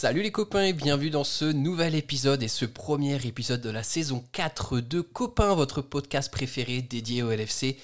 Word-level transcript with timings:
Salut 0.00 0.22
les 0.22 0.30
copains 0.30 0.62
et 0.62 0.72
bienvenue 0.72 1.10
dans 1.10 1.24
ce 1.24 1.44
nouvel 1.44 1.96
épisode 1.96 2.40
et 2.44 2.46
ce 2.46 2.64
premier 2.64 3.16
épisode 3.26 3.60
de 3.60 3.68
la 3.68 3.82
saison 3.82 4.22
4 4.30 4.78
de 4.78 5.00
Copains, 5.00 5.56
votre 5.56 5.82
podcast 5.82 6.30
préféré 6.30 6.82
dédié 6.82 7.24
au 7.24 7.32
LFC. 7.32 7.76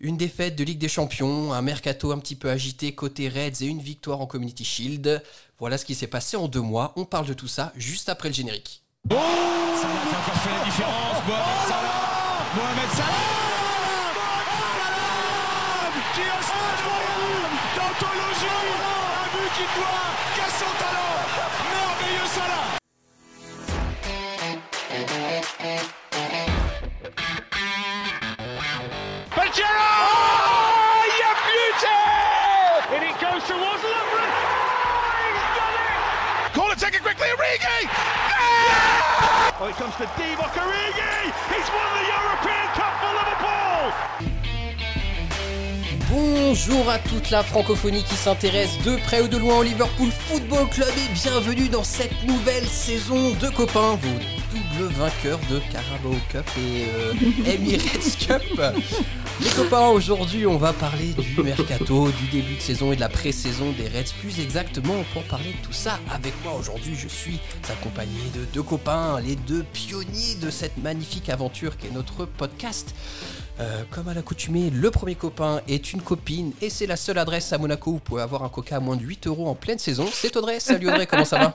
Une 0.00 0.16
défaite 0.16 0.56
de 0.56 0.64
Ligue 0.64 0.80
des 0.80 0.88
Champions, 0.88 1.52
un 1.52 1.62
mercato 1.62 2.10
un 2.10 2.18
petit 2.18 2.34
peu 2.34 2.50
agité 2.50 2.96
côté 2.96 3.28
Reds 3.28 3.62
et 3.62 3.66
une 3.66 3.78
victoire 3.78 4.20
en 4.20 4.26
Community 4.26 4.64
Shield. 4.64 5.22
Voilà 5.60 5.78
ce 5.78 5.84
qui 5.84 5.94
s'est 5.94 6.08
passé 6.08 6.36
en 6.36 6.48
deux 6.48 6.60
mois. 6.60 6.94
On 6.96 7.04
parle 7.04 7.26
de 7.26 7.32
tout 7.32 7.46
ça 7.46 7.72
juste 7.76 8.08
après 8.08 8.28
le 8.28 8.34
générique. 8.34 8.82
Oh 9.08 9.14
Salah 9.14 10.02
qui 10.08 10.16
a 10.16 10.18
encore 10.18 10.42
fait 10.42 10.58
la 10.58 10.64
différence. 10.64 11.22
Mohamed 11.28 11.68
Salah 11.68 12.56
Mohamed 12.56 12.90
Salah 12.90 13.22
qui 16.12 16.22
a 16.22 16.42
son 16.42 16.58
d'anthologie 17.76 18.50
Un 18.82 19.30
but 19.30 19.52
qui 19.54 19.78
doit 19.78 20.10
qu'à 20.34 20.50
son 20.50 20.72
talent 20.80 21.21
Oh, 25.64 25.68
it! 25.68 25.92
Comes 39.78 39.96
to 39.96 40.04
Divock 40.18 40.52
Origi! 40.58 41.32
He's 41.48 41.68
won 41.70 41.88
the 41.94 42.04
European 42.10 42.66
Cup 42.74 42.92
for 43.00 43.12
Liverpool! 43.18 43.92
Bonjour 46.10 46.90
à 46.90 46.98
toute 46.98 47.30
la 47.30 47.42
francophonie 47.42 48.02
qui 48.02 48.16
s'intéresse 48.16 48.78
de 48.84 48.96
près 48.96 49.20
ou 49.22 49.28
de 49.28 49.38
loin 49.38 49.58
au 49.58 49.62
Liverpool 49.62 50.10
Football 50.10 50.68
Club 50.70 50.92
et 50.96 51.08
bienvenue 51.14 51.68
dans 51.68 51.84
cette 51.84 52.22
nouvelle 52.24 52.66
saison 52.66 53.30
de 53.40 53.48
copains, 53.48 53.96
vos 54.02 54.41
doubles 54.78 54.92
vainqueurs 54.94 55.40
de 55.50 55.60
Carabao 55.72 56.14
Cup 56.30 56.44
et 56.58 56.84
euh, 56.88 57.12
Emirates 57.46 58.16
Cup. 58.18 58.62
Les 59.40 59.50
copains, 59.50 59.88
aujourd'hui 59.88 60.46
on 60.46 60.56
va 60.56 60.72
parler 60.72 61.14
du 61.14 61.42
mercato, 61.42 62.08
du 62.10 62.26
début 62.28 62.56
de 62.56 62.60
saison 62.60 62.92
et 62.92 62.96
de 62.96 63.00
la 63.00 63.08
pré-saison 63.08 63.72
des 63.72 63.88
Reds. 63.88 64.12
Plus 64.20 64.40
exactement, 64.40 65.04
pour 65.12 65.22
parler 65.24 65.52
de 65.52 65.66
tout 65.66 65.72
ça, 65.72 65.98
avec 66.10 66.32
moi 66.44 66.54
aujourd'hui 66.58 66.94
je 66.96 67.08
suis 67.08 67.40
accompagné 67.70 68.20
de 68.34 68.44
deux 68.52 68.62
copains, 68.62 69.20
les 69.20 69.36
deux 69.36 69.64
pionniers 69.72 70.36
de 70.40 70.50
cette 70.50 70.76
magnifique 70.78 71.28
aventure 71.28 71.76
qui 71.76 71.88
est 71.88 71.92
notre 71.92 72.24
podcast. 72.24 72.94
Euh, 73.60 73.84
comme 73.90 74.08
à 74.08 74.14
l'accoutumée, 74.14 74.70
le 74.70 74.90
premier 74.90 75.14
copain 75.14 75.60
est 75.68 75.92
une 75.92 76.00
copine 76.02 76.52
et 76.62 76.70
c'est 76.70 76.86
la 76.86 76.96
seule 76.96 77.18
adresse 77.18 77.52
à 77.52 77.58
Monaco 77.58 77.90
où 77.90 77.94
vous 77.94 78.00
pouvez 78.00 78.22
avoir 78.22 78.42
un 78.42 78.48
coca 78.48 78.76
à 78.76 78.80
moins 78.80 78.96
de 78.96 79.02
8 79.02 79.26
euros 79.26 79.46
en 79.48 79.54
pleine 79.54 79.78
saison. 79.78 80.06
C'est 80.10 80.34
Audrey. 80.36 80.58
Salut 80.58 80.88
Audrey, 80.88 81.06
comment 81.06 81.24
ça 81.26 81.38
va 81.38 81.54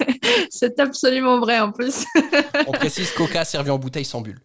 C'est 0.50 0.80
absolument 0.80 1.38
vrai 1.38 1.60
en 1.60 1.70
plus. 1.70 2.04
On 2.66 2.72
précise 2.72 3.12
coca 3.12 3.44
servi 3.44 3.70
en 3.70 3.78
bouteille 3.78 4.06
sans 4.06 4.20
bulle. 4.22 4.40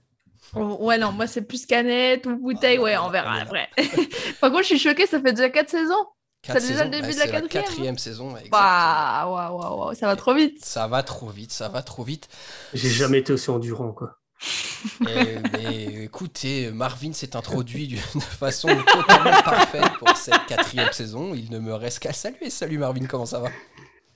Ouais, 0.56 0.98
non, 1.00 1.12
moi 1.14 1.25
c'est 1.25 1.42
plus 1.42 1.66
canette 1.66 2.28
ou 2.28 2.36
bouteille, 2.38 2.78
ouais, 2.78 2.95
on 2.97 3.09
verra 3.09 3.38
après. 3.38 3.70
Par 4.42 4.52
contre, 4.52 4.64
je 4.64 4.68
suis 4.68 4.80
choquée, 4.80 5.08
ça 5.08 5.20
fait 5.20 5.34
déjà 5.34 5.50
4 5.50 5.70
saisons. 5.70 6.06
C'est 6.45 6.68
déjà 6.68 6.84
le 6.84 6.92
début 6.92 7.08
Ouais, 7.08 7.14
de 7.14 7.20
la 7.20 7.25
c'est 7.25 7.31
quatrième. 7.31 7.45
hein. 7.64 7.68
quatrième 7.68 7.97
saison. 7.97 8.34
ouais, 8.34 8.42
exactement. 8.45 8.62
Waouh, 8.62 9.34
waouh, 9.34 9.58
waouh, 9.58 9.80
waouh, 9.86 9.95
ça 9.95 10.08
va 10.08 10.16
trop 10.18 10.34
vite. 10.36 10.64
Ça 10.64 10.88
va 10.88 11.02
trop 11.02 11.30
vite, 11.30 11.53
ça 11.53 11.70
va 11.70 11.81
trop 11.81 12.03
vite. 12.03 12.28
J'ai 12.73 12.90
jamais 12.90 13.20
été 13.20 13.31
aussi 13.34 13.50
endurant, 13.50 13.94
quoi. 13.94 14.20
Et- 15.08 15.38
mais 15.54 16.04
écoutez, 16.06 16.72
Marvin 16.72 17.14
s'est 17.14 17.36
introduit 17.36 17.88
d'une 17.88 18.00
façon 18.22 18.68
totalement 18.68 19.42
parfaite 19.44 19.94
pour 20.00 20.16
cette 20.18 20.46
quatrième 20.48 20.92
saison. 20.92 21.34
Il 21.34 21.50
ne 21.52 21.60
me 21.60 21.74
reste 21.74 22.00
qu'à 22.00 22.14
saluer. 22.14 22.50
Salut 22.50 22.78
Marvin, 22.78 23.06
comment 23.06 23.26
ça 23.26 23.40
va? 23.40 23.50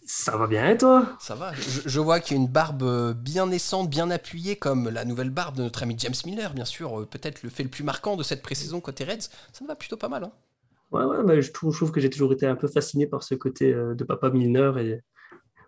Ça 0.05 0.37
va 0.37 0.47
bien, 0.47 0.69
et 0.69 0.77
toi? 0.77 1.17
Ça 1.19 1.35
va. 1.35 1.53
Je, 1.53 1.81
je 1.89 1.99
vois 1.99 2.19
qu'il 2.21 2.37
y 2.37 2.39
a 2.39 2.41
une 2.43 2.47
barbe 2.49 2.83
euh, 2.83 3.13
bien 3.13 3.47
naissante, 3.47 3.89
bien 3.89 4.09
appuyée, 4.09 4.55
comme 4.55 4.89
la 4.89 5.03
nouvelle 5.03 5.29
barbe 5.31 5.57
de 5.57 5.63
notre 5.63 5.83
ami 5.83 5.95
James 5.99 6.13
Miller, 6.25 6.53
bien 6.53 6.63
sûr. 6.65 7.01
euh, 7.01 7.05
Peut-être 7.05 7.43
le 7.43 7.49
fait 7.49 7.63
le 7.63 7.69
plus 7.69 7.83
marquant 7.83 8.15
de 8.15 8.23
cette 8.23 8.41
pré-saison 8.41 8.79
côté 8.79 9.03
Reds. 9.03 9.29
Ça 9.51 9.63
me 9.63 9.67
va 9.67 9.75
plutôt 9.75 9.97
pas 9.97 10.07
mal. 10.07 10.23
Hein. 10.23 10.31
Ouais, 10.91 11.03
ouais, 11.03 11.23
bah, 11.25 11.39
je 11.41 11.51
trouve, 11.51 11.73
je 11.73 11.77
trouve 11.79 11.91
que 11.91 11.99
j'ai 11.99 12.09
toujours 12.09 12.31
été 12.31 12.45
un 12.47 12.55
peu 12.55 12.67
fasciné 12.69 13.05
par 13.05 13.21
ce 13.23 13.35
côté 13.35 13.73
euh, 13.73 13.95
de 13.95 14.03
papa 14.05 14.29
Milner 14.29 14.71
et 14.79 15.01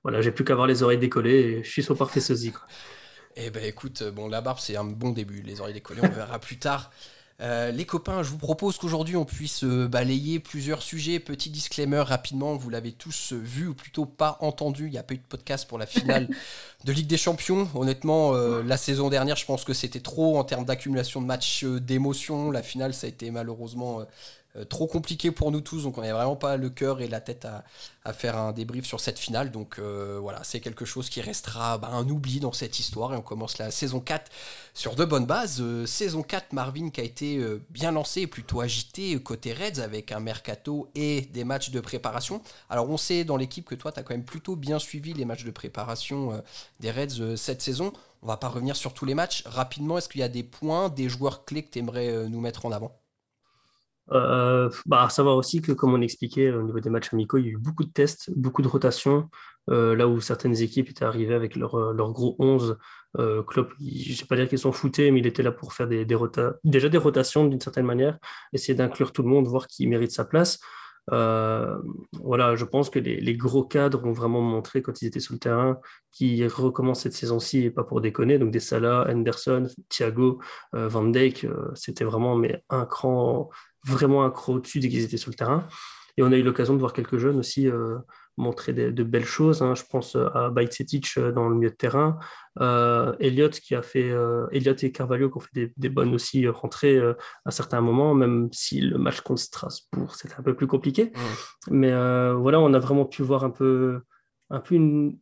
voilà, 0.04 0.22
j'ai 0.22 0.32
plus 0.32 0.46
qu'à 0.46 0.54
avoir 0.54 0.68
les 0.68 0.84
oreilles 0.84 0.98
décollées 1.00 1.32
et 1.60 1.64
je 1.66 1.70
suis 1.70 1.84
son 1.84 1.96
parfait 1.96 2.22
sosie, 2.22 2.52
quoi. 2.54 2.62
Eh 3.36 3.50
ben 3.50 3.64
écoute, 3.64 4.02
euh, 4.02 4.12
bon, 4.12 4.28
la 4.28 4.42
barbe 4.42 4.60
c'est 4.60 4.76
un 4.76 4.84
bon 4.84 5.12
début. 5.12 5.42
Les 5.42 5.62
oreilles 5.62 5.74
décollées, 5.74 6.02
on 6.04 6.10
verra 6.10 6.40
plus 6.40 6.58
tard. 6.58 6.92
Euh, 7.42 7.72
les 7.72 7.86
copains, 7.86 8.22
je 8.22 8.30
vous 8.32 8.38
propose 8.38 8.78
qu'aujourd'hui 8.78 9.16
on 9.16 9.24
puisse 9.24 9.64
euh, 9.64 9.88
balayer 9.88 10.40
plusieurs 10.40 10.82
sujets. 10.82 11.20
Petit 11.20 11.50
disclaimer 11.50 12.02
rapidement, 12.02 12.56
vous 12.56 12.70
l'avez 12.70 12.92
tous 12.92 13.32
vu 13.32 13.68
ou 13.68 13.74
plutôt 13.74 14.06
pas 14.06 14.38
entendu. 14.42 14.88
Il 14.88 14.92
n'y 14.92 14.98
a 14.98 15.04
pas 15.04 15.14
eu 15.14 15.20
de 15.20 15.24
podcast 15.24 15.68
pour 15.68 15.78
la 15.78 15.86
finale 15.86 16.28
de 16.84 16.92
Ligue 16.92 17.08
des 17.08 17.18
Champions. 17.18 17.70
Honnêtement, 17.76 18.34
euh, 18.34 18.62
la 18.62 18.76
saison 18.76 19.10
dernière, 19.10 19.38
je 19.38 19.46
pense 19.46 19.64
que 19.64 19.74
c'était 19.74 20.02
trop 20.02 20.38
en 20.38 20.44
termes 20.44 20.66
d'accumulation 20.66 21.22
de 21.22 21.28
matchs, 21.28 21.64
d'émotions. 21.64 22.52
La 22.52 22.62
finale, 22.62 22.94
ça 22.94 23.08
a 23.08 23.10
été 23.10 23.32
malheureusement 23.32 24.06
trop 24.66 24.88
compliqué 24.88 25.32
pour 25.32 25.52
nous 25.52 25.62
tous. 25.62 25.84
Donc 25.84 25.98
on 25.98 26.02
n'avait 26.02 26.14
vraiment 26.14 26.36
pas 26.36 26.58
le 26.58 26.70
cœur 26.70 27.02
et 27.02 27.08
la 27.08 27.22
tête 27.22 27.46
à, 27.46 27.64
faire 28.12 28.38
un 28.38 28.54
débrief 28.54 28.86
sur 28.86 29.00
cette 29.00 29.20
finale. 29.20 29.52
Donc 29.52 29.78
euh, 29.78 30.18
voilà, 30.20 30.44
c'est 30.44 30.60
quelque 30.60 30.84
chose 30.84 31.10
qui 31.10 31.22
restera 31.22 31.78
bah, 31.78 31.92
un 31.94 32.10
oubli 32.10 32.40
dans 32.40 32.52
cette 32.52 32.80
histoire. 32.80 33.14
Et 33.14 33.18
on 33.18 33.22
commence 33.22 33.60
la 33.60 33.70
saison 33.70 34.00
4 34.00 34.32
sur 34.74 34.96
de 34.96 35.06
bonnes 35.06 35.28
bases. 35.28 35.62
Euh, 35.62 35.86
saison 35.86 36.24
4, 36.24 36.54
Marvin 36.54 36.90
qui 36.90 37.02
a 37.02 37.04
été 37.04 37.38
euh, 37.38 37.62
bien 37.70 37.92
lancé, 37.92 38.26
plutôt 38.26 38.62
agité 38.62 39.00
euh, 39.16 39.20
côté 39.20 39.54
Reds 39.54 39.80
avec 39.80 40.12
un 40.12 40.20
mercato 40.20 40.90
et 40.96 41.22
des 41.22 41.44
matchs 41.44 41.72
de 41.72 41.80
préparation. 41.80 42.42
Alors 42.70 42.90
on 42.90 42.98
sait 42.98 43.24
dans 43.24 43.38
l'équipe 43.38 43.66
que 43.66 43.76
toi, 43.76 43.92
tu 43.92 44.00
as 44.00 44.04
quand 44.04 44.14
même 44.14 44.26
plutôt 44.26 44.56
bien 44.56 44.80
suivi 44.80 45.14
les 45.14 45.26
matchs 45.26 45.44
de 45.44 45.52
préparation 45.52 46.34
euh, 46.34 46.42
des 46.80 46.92
Reds 46.92 47.20
euh, 47.20 47.36
cette 47.36 47.62
saison. 47.62 47.94
On 48.22 48.28
va 48.28 48.38
pas 48.38 48.50
revenir 48.50 48.76
sur 48.76 48.94
tous 48.94 49.06
les 49.06 49.14
matchs. 49.14 49.44
Rapidement, 49.46 49.98
est-ce 49.98 50.10
qu'il 50.10 50.22
y 50.22 50.24
a 50.24 50.30
des 50.30 50.44
points, 50.44 50.90
des 50.90 51.10
joueurs 51.10 51.46
clés 51.46 51.64
que 51.64 51.72
tu 51.72 51.80
aimerais 51.80 52.28
nous 52.28 52.42
mettre 52.42 52.66
en 52.66 52.72
avant? 52.72 53.00
Euh, 54.12 54.70
bah, 54.86 55.04
à 55.04 55.10
savoir 55.10 55.36
aussi 55.36 55.62
que, 55.62 55.72
comme 55.72 55.94
on 55.94 56.02
expliquait 56.02 56.52
au 56.52 56.64
niveau 56.64 56.80
des 56.80 56.90
matchs 56.90 57.14
amicaux, 57.14 57.38
il 57.38 57.46
y 57.46 57.50
a 57.50 57.52
eu 57.52 57.58
beaucoup 57.58 57.84
de 57.84 57.92
tests, 57.92 58.32
beaucoup 58.36 58.62
de 58.62 58.68
rotations, 58.68 59.30
euh, 59.70 59.96
là 59.96 60.08
où 60.08 60.20
certaines 60.20 60.62
équipes 60.62 60.90
étaient 60.90 61.06
arrivées 61.06 61.36
avec 61.36 61.56
leur, 61.56 61.76
euh, 61.76 61.94
leur 61.94 62.12
gros 62.12 62.36
11. 62.40 62.78
Euh, 63.18 63.44
Klopp, 63.44 63.74
je 63.80 64.12
ne 64.12 64.18
vais 64.18 64.26
pas 64.28 64.36
dire 64.36 64.50
qu'ils 64.50 64.60
sont 64.60 64.72
foutés, 64.72 65.12
mais 65.12 65.20
il 65.20 65.28
était 65.28 65.44
là 65.44 65.52
pour 65.52 65.74
faire 65.74 65.88
déjà 65.88 66.90
des 66.90 66.98
rotations 66.98 67.46
d'une 67.46 67.60
certaine 67.62 67.86
manière, 67.86 68.18
essayer 68.54 68.76
d'inclure 68.76 69.12
tout 69.12 69.24
le 69.24 69.30
monde, 69.30 69.48
voir 69.48 69.68
qui 69.68 69.88
mérite 69.88 70.12
sa 70.12 70.26
place. 70.26 70.60
Voilà, 71.12 72.56
je 72.56 72.66
pense 72.66 72.92
que 72.92 73.00
les, 73.00 73.36
gros 73.36 73.64
cadres 73.64 74.06
ont 74.06 74.12
vraiment 74.12 74.42
montré 74.42 74.84
quand 74.84 75.02
ils 75.02 75.08
étaient 75.08 75.20
sur 75.20 75.34
le 75.34 75.40
terrain 75.40 75.80
qu'ils 76.12 76.46
recommencent 76.48 77.02
cette 77.02 77.14
saison-ci 77.14 77.66
et 77.66 77.72
pas 77.72 77.84
pour 77.84 78.02
déconner. 78.02 78.38
Donc 78.38 78.52
des 78.52 78.60
Salah, 78.60 79.08
Henderson, 79.10 79.68
Thiago, 79.90 80.40
Van 80.74 81.06
Dijk, 81.06 81.48
c'était 81.74 82.04
vraiment 82.04 82.36
mais 82.36 82.64
un 82.70 82.86
cran, 82.86 83.50
vraiment 83.90 84.24
un 84.24 84.30
cran 84.32 84.54
au-dessus 84.54 84.80
dès 84.80 84.90
qu'ils 84.90 85.04
étaient 85.04 85.18
sur 85.18 85.32
le 85.32 85.36
terrain. 85.36 85.68
Et 86.18 86.24
on 86.24 86.32
a 86.32 86.38
eu 86.38 86.44
l'occasion 86.44 86.74
de 86.74 86.80
voir 86.80 86.92
quelques 86.94 87.18
jeunes 87.18 87.38
aussi 87.40 87.68
euh, 87.70 87.98
montrer 88.36 88.74
de 88.74 89.04
belles 89.04 89.26
choses. 89.26 89.62
hein. 89.62 89.74
Je 89.76 89.84
pense 89.90 90.16
à 90.16 90.50
Bajcetic 90.50 91.08
euh, 91.18 91.32
dans 91.32 91.48
le 91.48 91.56
milieu 91.56 91.70
de 91.70 91.76
terrain, 91.76 92.20
euh, 92.60 93.14
Elliott 93.20 93.58
qui 93.60 93.74
a 93.76 93.82
fait, 93.82 94.10
euh, 94.12 94.48
et 94.52 94.92
Carvalho 94.92 95.30
qui 95.30 95.38
ont 95.38 95.40
fait 95.40 95.54
des, 95.54 95.74
des 95.78 95.90
bonnes 95.90 96.14
aussi 96.14 96.46
euh, 96.46 96.52
rentrées 96.52 96.98
euh, 96.98 97.14
à 97.46 97.52
certains 97.52 97.80
moments, 97.82 98.14
même 98.16 98.50
si 98.52 98.82
le 98.82 98.98
match 98.98 99.22
contre 99.22 99.42
Strasbourg 99.42 100.16
c'était 100.16 100.36
un 100.38 100.44
peu 100.44 100.56
plus 100.56 100.68
compliqué. 100.68 101.12
Mais 101.70 101.92
euh, 101.92 102.34
voilà, 102.34 102.60
on 102.60 102.74
a 102.74 102.80
vraiment 102.80 103.06
pu 103.06 103.22
voir 103.24 103.44
un 103.46 103.50
peu, 103.52 104.02
un 104.50 104.60
peu 104.60 104.76
une- 104.76 105.18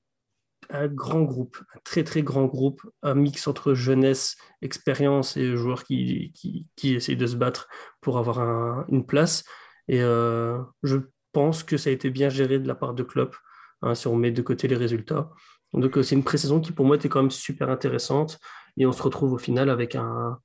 un 0.69 0.88
grand 0.88 1.22
groupe, 1.23 1.57
un 1.75 1.79
très 1.84 2.03
très 2.03 2.22
grand 2.23 2.45
groupe, 2.45 2.81
un 3.03 3.13
mix 3.16 3.47
entre 3.47 3.73
jeunesse, 3.73 4.35
expérience 4.62 5.38
et 5.38 5.56
joueurs 5.56 5.84
qui, 5.84 6.31
qui, 6.35 6.68
qui 6.75 6.95
essayent 6.95 7.16
de 7.18 7.28
se 7.28 7.35
battre 7.35 7.68
pour 8.01 8.18
avoir 8.18 8.40
un- 8.40 8.85
une 8.90 9.06
place. 9.06 9.44
Et 9.88 10.01
euh, 10.01 10.59
je 10.84 10.97
pense 11.31 11.63
que 11.63 11.78
ça 11.78 11.90
a 11.90 11.94
été 11.94 12.09
bien 12.09 12.29
géré 12.29 12.59
de 12.59 12.67
la 12.67 12.75
part 12.75 12.94
de 12.94 13.03
Klopp, 13.03 13.35
hein, 13.81 13.96
si 13.96 14.07
on 14.07 14.16
met 14.16 14.31
de 14.31 14.41
côté 14.41 14.67
les 14.67 14.75
résultats. 14.75 15.29
Donc 15.73 15.97
euh, 15.97 16.03
c'est 16.03 16.16
une 16.16 16.23
pré-saison 16.23 16.59
qui 16.59 16.72
pour 16.72 16.85
moi 16.85 16.96
était 16.97 17.09
quand 17.09 17.22
même 17.22 17.32
super 17.32 17.70
intéressante. 17.70 18.40
Et 18.78 18.85
on 18.85 18.91
se 18.91 19.02
retrouve 19.02 19.34
au 19.34 19.37
final 19.37 19.70
avec 19.70 19.96
un, 19.96 20.37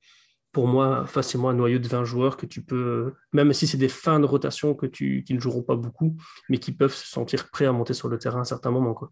pour 0.51 0.67
moi, 0.67 1.05
facilement 1.07 1.49
un 1.49 1.53
noyau 1.55 1.79
de 1.79 1.87
20 1.87 2.05
joueurs 2.05 2.37
que 2.37 2.45
tu 2.45 2.63
peux, 2.63 3.13
même 3.33 3.53
si 3.53 3.67
c'est 3.67 3.77
des 3.77 3.89
fins 3.89 4.19
de 4.19 4.25
rotation 4.25 4.75
que 4.75 4.85
tu, 4.85 5.23
qui 5.25 5.33
ne 5.33 5.39
joueront 5.39 5.63
pas 5.63 5.75
beaucoup, 5.75 6.15
mais 6.49 6.59
qui 6.59 6.71
peuvent 6.73 6.93
se 6.93 7.07
sentir 7.07 7.49
prêts 7.51 7.65
à 7.65 7.71
monter 7.71 7.93
sur 7.93 8.07
le 8.09 8.19
terrain 8.19 8.39
à 8.39 8.41
un 8.41 8.45
certain 8.45 8.71
moment. 8.71 8.93
Quoi. 8.93 9.11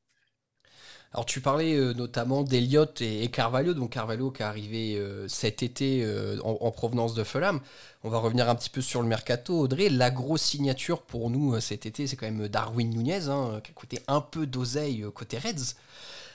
Alors 1.13 1.25
tu 1.25 1.41
parlais 1.41 1.75
euh, 1.75 1.93
notamment 1.93 2.41
d'Eliott 2.43 3.01
et, 3.01 3.23
et 3.23 3.27
Carvalho, 3.27 3.73
donc 3.73 3.91
Carvalho 3.91 4.31
qui 4.31 4.41
est 4.43 4.45
arrivé 4.45 4.95
euh, 4.95 5.27
cet 5.27 5.61
été 5.61 6.03
euh, 6.05 6.37
en, 6.43 6.57
en 6.61 6.71
provenance 6.71 7.13
de 7.13 7.25
Fulham. 7.25 7.59
On 8.03 8.09
va 8.09 8.17
revenir 8.19 8.49
un 8.49 8.55
petit 8.55 8.69
peu 8.69 8.79
sur 8.79 9.01
le 9.01 9.09
mercato. 9.09 9.59
Audrey, 9.59 9.89
la 9.89 10.09
grosse 10.09 10.41
signature 10.41 11.01
pour 11.01 11.29
nous 11.29 11.55
euh, 11.55 11.59
cet 11.59 11.85
été, 11.85 12.07
c'est 12.07 12.15
quand 12.15 12.31
même 12.31 12.47
Darwin 12.47 12.89
Nunez, 12.89 13.27
hein, 13.27 13.59
qui 13.61 13.71
a 13.71 13.73
coûté 13.73 13.99
un 14.07 14.21
peu 14.21 14.47
d'oseille 14.47 15.03
euh, 15.03 15.11
côté 15.11 15.37
Reds. 15.37 15.75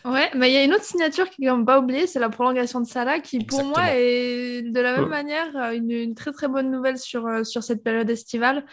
Ouais, 0.04 0.30
mais 0.36 0.50
il 0.50 0.54
y 0.54 0.56
a 0.58 0.62
une 0.62 0.72
autre 0.72 0.84
signature 0.84 1.28
qui 1.30 1.42
est 1.42 1.48
quand 1.48 1.56
même 1.56 1.66
pas 1.66 1.80
oubliée, 1.80 2.06
c'est 2.06 2.20
la 2.20 2.28
prolongation 2.28 2.80
de 2.80 2.86
Salah, 2.86 3.18
qui 3.18 3.40
pour 3.40 3.64
moi 3.64 3.82
est 3.96 4.62
de 4.62 4.80
la 4.80 4.98
même 5.00 5.08
manière 5.08 5.72
une, 5.72 5.90
une 5.90 6.14
très 6.14 6.30
très 6.30 6.46
bonne 6.46 6.70
nouvelle 6.70 6.96
sur, 6.98 7.26
euh, 7.26 7.42
sur 7.42 7.64
cette 7.64 7.82
période 7.82 8.08
estivale. 8.08 8.64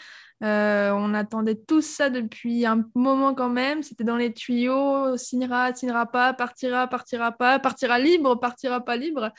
On 0.43 1.13
attendait 1.13 1.55
tous 1.55 1.81
ça 1.81 2.09
depuis 2.09 2.65
un 2.65 2.85
moment 2.95 3.33
quand 3.33 3.49
même. 3.49 3.83
C'était 3.83 4.03
dans 4.03 4.17
les 4.17 4.33
tuyaux. 4.33 5.17
Signera, 5.17 5.73
signera 5.73 6.05
pas, 6.05 6.33
partira, 6.33 6.87
partira 6.87 7.31
pas, 7.31 7.59
partira 7.59 7.99
libre, 7.99 8.39
partira 8.39 8.81
pas 8.81 8.97
libre. 8.97 9.31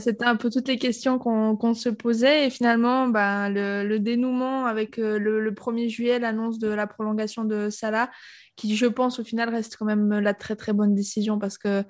C'était 0.00 0.24
un 0.24 0.36
peu 0.36 0.50
toutes 0.50 0.68
les 0.68 0.78
questions 0.78 1.18
qu'on 1.18 1.74
se 1.74 1.88
posait. 1.88 2.46
Et 2.46 2.50
finalement, 2.50 3.08
bah, 3.08 3.48
le, 3.48 3.98
dénouement 3.98 4.66
avec 4.66 4.96
le, 4.98 5.18
le 5.18 5.50
1er 5.52 5.88
juillet, 5.88 6.18
l'annonce 6.18 6.58
de 6.58 6.68
la 6.68 6.86
prolongation 6.86 7.44
de 7.44 7.70
Salah, 7.70 8.10
qui, 8.56 8.74
je 8.76 8.86
pense, 8.86 9.20
au 9.20 9.24
final, 9.24 9.50
reste 9.50 9.76
quand 9.76 9.84
même 9.84 10.18
la 10.18 10.34
très 10.34 10.56
très 10.56 10.72
bonne 10.72 10.94
décision 10.94 11.38
parce 11.38 11.58
que 11.58 11.84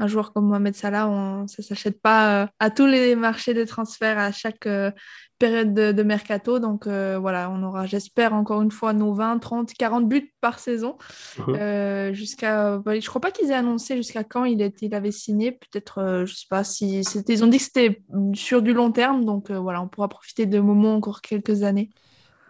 un 0.00 0.06
joueur 0.06 0.32
comme 0.32 0.46
Mohamed 0.46 0.74
Salah, 0.74 1.08
on, 1.08 1.46
ça 1.46 1.62
s'achète 1.62 2.00
pas 2.00 2.42
euh, 2.42 2.46
à 2.58 2.70
tous 2.70 2.86
les 2.86 3.14
marchés 3.14 3.52
de 3.52 3.64
transfert 3.64 4.18
à 4.18 4.32
chaque 4.32 4.66
euh, 4.66 4.90
période 5.38 5.74
de, 5.74 6.02
mercato. 6.02 6.58
Donc 6.58 6.86
euh, 6.86 7.18
voilà, 7.18 7.50
on 7.50 7.62
aura, 7.62 7.84
j'espère, 7.84 8.32
encore 8.32 8.62
une 8.62 8.70
fois 8.70 8.94
nos 8.94 9.12
20, 9.12 9.38
30, 9.38 9.72
40 9.74 10.08
buts 10.08 10.32
par 10.40 10.58
saison. 10.58 10.96
Mhm. 11.38 12.14
jusqu'à, 12.14 12.78
bah, 12.78 12.98
je 12.98 13.06
crois 13.06 13.20
pas 13.20 13.30
qu'ils 13.30 13.50
aient 13.50 13.54
annoncé 13.54 13.96
jusqu'à 13.96 14.24
quand 14.24 14.44
il, 14.44 14.62
était, 14.62 14.86
il 14.86 14.94
avait 14.94 15.12
signé. 15.12 15.52
Peut-être, 15.52 16.24
je 16.26 16.34
sais 16.34 16.46
pas 16.48 16.64
si 16.64 17.04
c'était, 17.04 17.34
ils 17.34 17.44
ont 17.44 17.48
dit 17.48 17.58
que 17.58 17.64
c'était 17.64 18.02
sur 18.34 18.62
du 18.62 18.72
long 18.72 18.92
terme. 18.92 19.24
Donc 19.26 19.50
voilà, 19.50 19.82
on 19.82 19.88
pourra 19.88 20.08
profiter 20.08 20.46
de 20.46 20.60
moments 20.60 20.94
encore 20.94 21.20
quelques 21.20 21.62
années. 21.62 21.90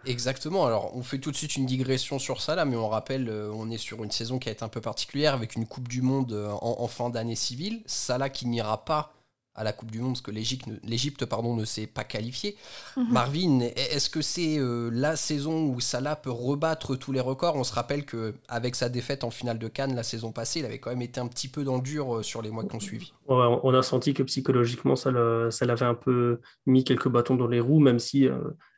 Exactement. 0.05 0.65
Alors, 0.65 0.95
on 0.95 1.03
fait 1.03 1.19
tout 1.19 1.31
de 1.31 1.35
suite 1.35 1.55
une 1.55 1.65
digression 1.65 2.19
sur 2.19 2.41
ça 2.41 2.55
là, 2.55 2.65
mais 2.65 2.75
on 2.75 2.89
rappelle, 2.89 3.29
euh, 3.29 3.51
on 3.53 3.69
est 3.69 3.77
sur 3.77 4.03
une 4.03 4.11
saison 4.11 4.39
qui 4.39 4.49
a 4.49 4.51
été 4.51 4.63
un 4.63 4.69
peu 4.69 4.81
particulière 4.81 5.33
avec 5.33 5.55
une 5.55 5.65
Coupe 5.65 5.87
du 5.87 6.01
Monde 6.01 6.33
euh, 6.33 6.49
en, 6.61 6.87
fin 6.87 7.09
d'année 7.09 7.35
civile. 7.35 7.81
Salah 7.85 8.29
qui 8.29 8.47
n'ira 8.47 8.83
pas 8.83 9.13
à 9.53 9.65
la 9.65 9.73
Coupe 9.73 9.91
du 9.91 9.99
Monde 9.99 10.13
parce 10.13 10.21
que 10.21 10.31
l'Égypte 10.31 11.25
pardon 11.25 11.55
ne 11.55 11.65
s'est 11.65 11.85
pas 11.85 12.03
qualifiée. 12.03 12.55
Mhm. 12.95 13.11
Marvin, 13.11 13.59
est-ce 13.75 14.09
que 14.09 14.21
c'est 14.21 14.57
euh, 14.57 14.89
la 14.93 15.17
saison 15.17 15.65
où 15.65 15.79
Salah 15.81 16.15
peut 16.15 16.31
rebattre 16.31 16.95
tous 16.95 17.11
les 17.11 17.19
records? 17.19 17.57
On 17.57 17.65
se 17.65 17.73
rappelle 17.73 18.05
que 18.05 18.33
avec 18.47 18.75
sa 18.75 18.87
défaite 18.89 19.23
en 19.23 19.29
finale 19.29 19.59
de 19.59 19.67
Cannes 19.67 19.93
la 19.93 20.03
saison 20.03 20.31
passée, 20.31 20.61
il 20.61 20.65
avait 20.65 20.79
quand 20.79 20.89
même 20.89 21.01
été 21.01 21.19
un 21.19 21.27
petit 21.27 21.49
peu 21.49 21.63
dans 21.63 21.75
le 21.75 21.81
dur 21.81 22.23
sur 22.23 22.41
les 22.41 22.49
mois 22.49 22.63
qui 22.63 22.75
ont 22.75 22.79
suivi. 22.79 23.13
on 23.27 23.73
a 23.73 23.83
senti 23.83 24.13
que 24.13 24.23
psychologiquement 24.23 24.95
ça 24.95 25.11
l'avait 25.11 25.85
un 25.85 25.95
peu 25.95 26.39
mis 26.65 26.85
quelques 26.85 27.09
bâtons 27.09 27.35
dans 27.35 27.47
les 27.47 27.59
roues, 27.59 27.81
même 27.81 27.99
si 27.99 28.29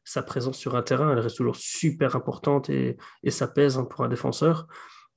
sa 0.03 0.23
présence 0.23 0.57
sur 0.57 0.75
un 0.75 0.81
terrain, 0.81 1.11
elle 1.11 1.19
reste 1.19 1.37
toujours 1.37 1.55
super 1.55 2.15
importante 2.15 2.69
et, 2.69 2.97
ça 3.29 3.47
pèse 3.47 3.77
hein, 3.77 3.85
pour 3.85 4.03
un 4.03 4.09
défenseur. 4.09 4.67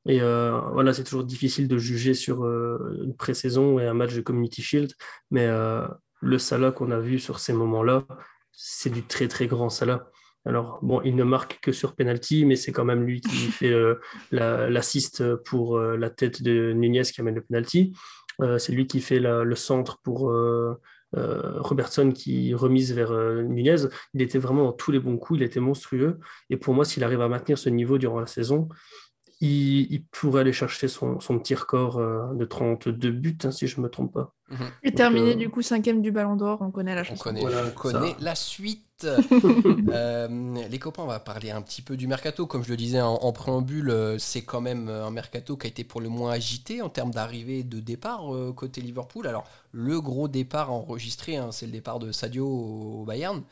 Et 0.09 0.21
euh, 0.23 0.61
voilà, 0.73 0.93
c'est 0.93 1.03
toujours 1.03 1.25
difficile 1.25 1.67
de 1.67 1.79
juger 1.79 2.15
sur 2.15 2.45
euh, 2.45 3.03
une 3.05 3.17
pré-saison 3.17 3.81
et 3.81 3.87
un 3.87 3.95
match 3.95 4.15
de 4.15 4.21
Community 4.21 4.63
Shield, 4.63 4.93
mais 5.31 5.47
euh, 5.47 5.87
le 6.21 6.39
Salah 6.39 6.71
qu'on 6.71 6.93
a 6.93 7.01
vu 7.01 7.19
sur 7.19 7.41
ces 7.41 7.53
moments-là, 7.53 8.07
c'est 8.53 8.91
du 8.91 9.03
très 9.03 9.27
très 9.27 9.49
grand 9.49 9.69
Salah. 9.69 10.09
Alors, 10.45 10.79
bon, 10.81 11.01
il 11.03 11.17
ne 11.17 11.25
marque 11.25 11.59
que 11.61 11.73
sur 11.73 11.97
penalty, 11.97 12.45
mais 12.45 12.55
c'est 12.55 12.71
quand 12.71 12.85
même 12.85 13.03
lui 13.03 13.21
qui 13.21 13.37
fait 13.51 13.75
l'assist 14.31 15.35
pour 15.39 15.81
la 15.81 16.09
tête 16.09 16.41
de 16.41 16.73
Nunez 16.73 17.03
qui 17.03 17.21
amène 17.21 17.35
le 17.35 17.43
penalty. 17.43 17.93
c'est 18.59 18.71
lui 18.71 18.87
qui 18.87 19.01
fait 19.01 19.19
le 19.19 19.55
centre 19.57 19.99
pour 20.05 20.33
Robertson 21.15 22.11
qui 22.13 22.55
remise 22.55 22.93
vers 22.93 23.13
euh, 23.13 23.43
Nunez, 23.43 23.89
il 24.15 24.23
était 24.23 24.39
vraiment 24.39 24.65
dans 24.65 24.73
tous 24.73 24.91
les 24.91 24.99
bons 24.99 25.17
coups, 25.17 25.41
il 25.41 25.43
était 25.43 25.61
monstrueux. 25.61 26.19
Et 26.51 26.57
pour 26.57 26.75
moi, 26.75 26.85
s'il 26.85 27.05
arrive 27.05 27.21
à 27.21 27.29
maintenir 27.29 27.59
ce 27.59 27.69
niveau 27.69 27.99
durant 27.99 28.21
la 28.21 28.27
saison, 28.27 28.69
il, 29.41 30.03
pourrait 30.11 30.41
aller 30.41 30.53
chercher 30.53 30.89
son, 30.89 31.19
petit 31.19 31.55
record 31.55 31.99
euh, 31.99 32.33
de 32.35 32.45
32 32.47 33.11
buts, 33.11 33.37
hein, 33.45 33.51
si 33.51 33.67
je 33.67 33.79
ne 33.79 33.85
me 33.85 33.91
trompe 33.91 34.15
pas. 34.15 34.33
Mhm. 34.49 34.71
Et 34.83 34.93
terminer 34.93 35.35
du 35.35 35.51
coup 35.51 35.61
cinquième 35.61 36.01
du 36.01 36.11
Ballon 36.11 36.37
d'Or, 36.37 36.59
on 36.63 36.71
connaît 36.71 36.95
la 36.95 37.05
chanson. 37.05 37.29
On 37.29 37.71
connaît, 37.75 38.15
la 38.19 38.35
suite. 38.35 38.83
les 39.03 40.79
copains, 40.79 41.03
on 41.03 41.07
va 41.07 41.21
parler 41.21 41.51
un 41.51 41.61
petit 41.61 41.83
peu 41.83 41.99
du 41.99 42.07
mercato. 42.07 42.47
Comme 42.47 42.65
je 42.65 42.71
le 42.71 42.77
disais 42.77 43.03
en, 43.03 43.33
préambule, 43.33 44.17
c'est 44.19 44.43
quand 44.43 44.63
même 44.63 44.89
un 44.89 45.11
mercato 45.11 45.57
qui 45.59 45.67
a 45.67 45.69
été 45.69 45.85
pour 45.85 46.01
le 46.01 46.09
moins 46.09 46.31
agité 46.31 46.81
en 46.81 46.89
termes 46.89 47.11
d'arrivée 47.11 47.59
et 47.59 47.65
de 47.65 47.81
départ 47.81 48.23
côté 48.55 48.81
Liverpool. 48.81 49.27
Alors, 49.27 49.45
le 49.73 50.01
gros 50.01 50.29
départ 50.29 50.73
enregistré, 50.73 51.37
hein, 51.37 51.49
c'est 51.53 51.67
le 51.67 51.73
départ 51.73 51.99
de 51.99 52.11
Sadio 52.11 52.47
au 52.47 53.05
Bayern, 53.05 53.43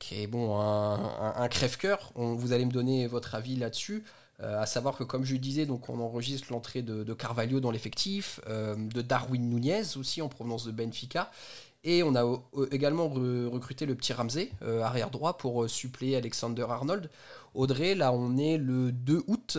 qui 0.00 0.22
est 0.22 0.26
bon 0.26 0.58
un, 0.58 1.48
crève-cœur. 1.48 2.10
Vous 2.16 2.52
allez 2.52 2.64
me 2.64 2.72
donner 2.72 3.06
votre 3.06 3.36
avis 3.36 3.54
là-dessus. 3.54 4.02
Euh, 4.42 4.60
à 4.60 4.66
savoir 4.66 4.96
que, 4.96 5.04
comme 5.04 5.24
je 5.24 5.36
disais, 5.36 5.66
donc 5.66 5.88
on 5.88 6.00
enregistre 6.00 6.48
l'entrée 6.50 6.82
de, 6.82 7.14
Carvalho 7.14 7.60
dans 7.60 7.70
l'effectif, 7.70 8.40
euh, 8.48 8.74
de 8.76 9.02
Darwin 9.02 9.48
Nunez 9.48 9.96
aussi 9.96 10.22
en 10.22 10.28
provenance 10.28 10.64
de 10.66 10.72
Benfica. 10.72 11.30
Et 11.84 12.04
on 12.04 12.14
a 12.14 12.40
également 12.70 13.08
recruté 13.08 13.86
le 13.86 13.96
petit 13.96 14.12
Ramsey, 14.12 14.52
euh, 14.62 14.82
arrière 14.82 15.10
droit, 15.10 15.36
pour 15.36 15.68
suppléer 15.68 16.14
Alexander 16.16 16.64
Arnold. 16.68 17.10
Audrey, 17.54 17.96
là 17.96 18.12
on 18.12 18.36
est 18.38 18.56
le 18.56 18.92
2 18.92 19.24
août 19.26 19.58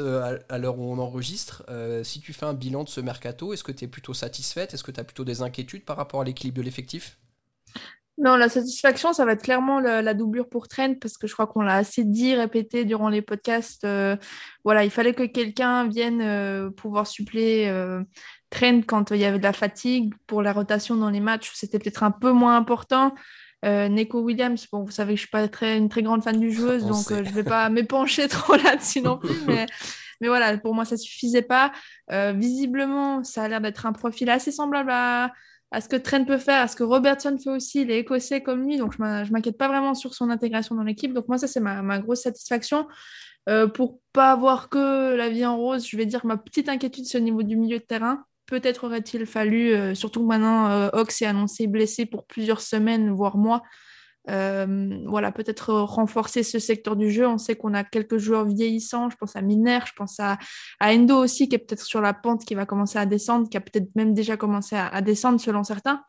à 0.50 0.58
l'heure 0.58 0.80
où 0.80 0.84
on 0.84 1.00
enregistre. 1.00 1.64
si 2.04 2.22
tu 2.22 2.32
fais 2.32 2.46
un 2.46 2.54
bilan 2.54 2.86
de 2.86 2.90
ce 2.90 3.02
mercato, 3.02 3.54
est-ce 3.54 3.64
que 3.64 3.74
tu 3.74 3.84
es 3.84 3.88
plutôt 3.90 4.14
satisfaite? 4.14 4.74
Est-ce 4.74 4.86
que 4.86 4.92
tu 4.92 5.02
as 5.02 5.04
plutôt 5.04 5.26
des 5.26 5.42
inquiétudes 5.42 5.84
par 5.84 5.98
rapport 5.98 6.22
à 6.22 6.24
l'équilibre 6.24 6.58
de 6.58 6.64
l'effectif? 6.64 7.18
Non, 8.20 8.36
la 8.36 8.48
satisfaction, 8.48 9.12
ça 9.12 9.26
va 9.26 9.32
être 9.32 9.42
clairement 9.42 9.80
la, 9.80 10.14
doublure 10.14 10.48
pour 10.48 10.68
Trent 10.68 10.94
parce 11.02 11.18
que 11.18 11.26
je 11.26 11.34
crois 11.34 11.48
qu'on 11.48 11.62
l'a 11.62 11.76
assez 11.76 12.04
dit, 12.04 12.36
répété 12.36 12.86
durant 12.86 13.10
les 13.10 13.24
podcasts. 13.24 13.84
Euh, 13.86 14.16
voilà, 14.64 14.84
il 14.84 14.92
fallait 14.92 15.16
que 15.16 15.24
quelqu'un 15.24 15.88
vienne 15.88 16.22
euh, 16.22 16.70
pouvoir 16.70 17.08
suppléer 17.08 17.70
euh, 17.70 18.04
Trent 18.52 18.82
quand 18.86 19.10
il 19.10 19.18
y 19.18 19.26
avait 19.26 19.40
de 19.40 19.44
la 19.44 19.54
fatigue 19.54 20.14
pour 20.28 20.44
la 20.44 20.54
rotation 20.54 20.96
dans 20.96 21.10
les 21.10 21.22
matchs. 21.22 21.52
C'était 21.56 21.80
peut-être 21.80 22.04
un 22.04 22.12
peu 22.12 22.32
moins 22.32 22.56
important. 22.56 23.14
Neko 23.66 24.20
Williams, 24.20 24.68
bon, 24.70 24.84
vous 24.84 24.92
savez 24.92 25.14
que 25.14 25.22
je 25.22 25.26
ne 25.26 25.46
suis 25.46 25.52
pas 25.52 25.74
une 25.74 25.88
très 25.88 26.04
grande 26.04 26.22
fan 26.22 26.38
du 26.38 26.52
joueuse, 26.52 26.86
donc 26.86 27.06
je 27.10 27.16
ne 27.16 27.32
vais 27.32 27.46
pas 27.46 27.70
m'épancher 27.70 28.28
trop 28.28 28.56
là-dessus 28.58 29.02
non 29.02 29.18
plus. 29.18 29.40
Mais, 29.48 29.66
mais 30.22 30.28
voilà, 30.28 30.58
pour 30.58 30.76
moi, 30.76 30.84
ça 30.84 30.96
ne 30.96 31.00
suffisait 31.00 31.44
pas. 31.44 31.72
visiblement, 32.12 33.24
ça 33.24 33.44
a 33.44 33.48
l'air 33.48 33.62
d'être 33.62 33.86
un 33.86 33.94
profil 33.94 34.30
assez 34.30 34.52
semblable 34.52 34.92
à 34.92 35.32
à 35.74 35.82
ce 35.82 35.90
que 35.90 35.96
Trent 35.96 36.24
peut 36.24 36.38
faire, 36.38 36.62
à 36.62 36.68
ce 36.68 36.76
que 36.76 36.84
Robertson 36.84 37.36
fait 37.44 37.50
aussi. 37.50 37.82
Il 37.82 37.90
est 37.90 37.98
écossais 37.98 38.42
comme 38.42 38.64
lui, 38.64 38.78
donc 38.78 38.94
je 38.94 39.02
ne 39.02 39.32
m'inquiète 39.32 39.58
pas 39.58 39.68
vraiment 39.68 39.96
sur 39.96 40.14
son 40.14 40.30
intégration 40.30 40.76
dans 40.76 40.84
l'équipe. 40.84 41.14
Donc 41.14 41.28
moi, 41.28 41.40
ça, 41.40 41.48
c'est 41.48 41.60
ma, 41.60 41.98
grosse 41.98 42.22
satisfaction. 42.22 42.88
Euh, 43.50 43.68
pour 43.68 44.00
pas 44.14 44.32
avoir 44.32 44.70
que 44.70 45.16
la 45.16 45.30
vie 45.30 45.46
en 45.48 45.58
rose, 45.58 45.88
je 45.90 45.98
vais 45.98 46.06
dire 46.06 46.28
ma 46.28 46.38
petite 46.38 46.70
inquiétude, 46.70 47.06
c'est 47.06 47.18
au 47.18 47.22
niveau 47.22 47.42
du 47.42 47.58
milieu 47.58 47.80
de 47.80 47.84
terrain. 47.84 48.24
Peut-être 48.46 48.84
aurait-il 48.84 49.26
fallu, 49.26 49.74
euh, 49.74 49.96
surtout 49.96 50.24
maintenant, 50.24 50.70
euh, 50.70 50.90
Ox 50.94 51.24
est 51.24 51.26
annoncé 51.26 51.66
blessé 51.66 52.06
pour 52.06 52.28
plusieurs 52.28 52.62
semaines, 52.62 53.10
voire 53.10 53.36
mois. 53.36 53.64
Euh, 54.30 55.00
voilà, 55.06 55.32
peut-être 55.32 55.74
renforcer 55.74 56.44
ce 56.44 56.60
secteur 56.60 56.96
du 56.96 57.12
jeu. 57.12 57.28
On 57.28 57.38
sait 57.38 57.56
qu'on 57.56 57.74
a 57.74 57.84
quelques 57.84 58.18
joueurs 58.18 58.46
vieillissants. 58.46 59.10
Je 59.10 59.18
pense 59.18 59.36
à 59.36 59.42
Miner, 59.42 59.80
je 59.86 59.94
pense 59.96 60.20
à, 60.20 60.38
Endo 60.82 61.18
aussi, 61.18 61.50
qui 61.50 61.56
est 61.56 61.60
peut-être 61.60 61.84
sur 61.84 62.02
la 62.02 62.14
pente, 62.14 62.46
qui 62.46 62.56
va 62.56 62.66
commencer 62.66 62.98
à 62.98 63.06
descendre, 63.06 63.50
qui 63.50 63.58
a 63.58 63.62
peut-être 63.62 63.94
même 63.96 64.14
déjà 64.14 64.38
commencé 64.38 64.76
à, 64.76 65.02
descendre 65.02 65.40
selon 65.40 65.64
certains. 65.64 66.04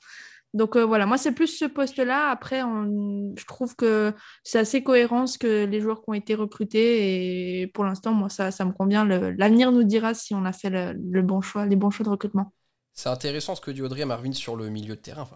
Donc 0.53 0.77
euh, 0.77 0.85
voilà, 0.85 1.05
moi 1.05 1.19
c'est 1.19 1.33
plus 1.33 1.49
ce 1.49 1.65
poste-là. 1.65 2.31
Après, 2.31 2.61
je 2.61 3.45
trouve 3.47 3.75
que 3.75 4.15
c'est 4.45 4.61
assez 4.61 4.85
cohérent 4.85 5.27
ce 5.27 5.37
que 5.37 5.65
les 5.65 5.81
joueurs 5.81 6.03
qui 6.03 6.11
ont 6.11 6.15
été 6.15 6.37
recrutés. 6.37 7.63
Et 7.63 7.67
pour 7.67 7.85
l'instant, 7.85 8.13
moi, 8.13 8.29
ça, 8.29 8.51
me 8.65 8.73
convient. 8.73 9.05
L'avenir 9.05 9.73
nous 9.73 9.83
dira 9.83 10.15
si 10.15 10.33
on 10.33 10.45
a 10.45 10.53
fait 10.53 10.71
le, 10.71 11.23
bon 11.23 11.41
choix, 11.41 11.67
les 11.67 11.75
bons 11.75 11.91
choix 11.91 12.05
de 12.05 12.11
recrutement. 12.11 12.53
C'est 12.93 13.09
intéressant 13.09 13.57
ce 13.57 13.61
que 13.61 13.73
dit 13.73 13.83
Audrey 13.83 14.03
et 14.03 14.05
Marvin 14.05 14.31
sur 14.31 14.55
le 14.55 14.69
milieu 14.69 14.95
de 14.95 15.01
terrain. 15.01 15.27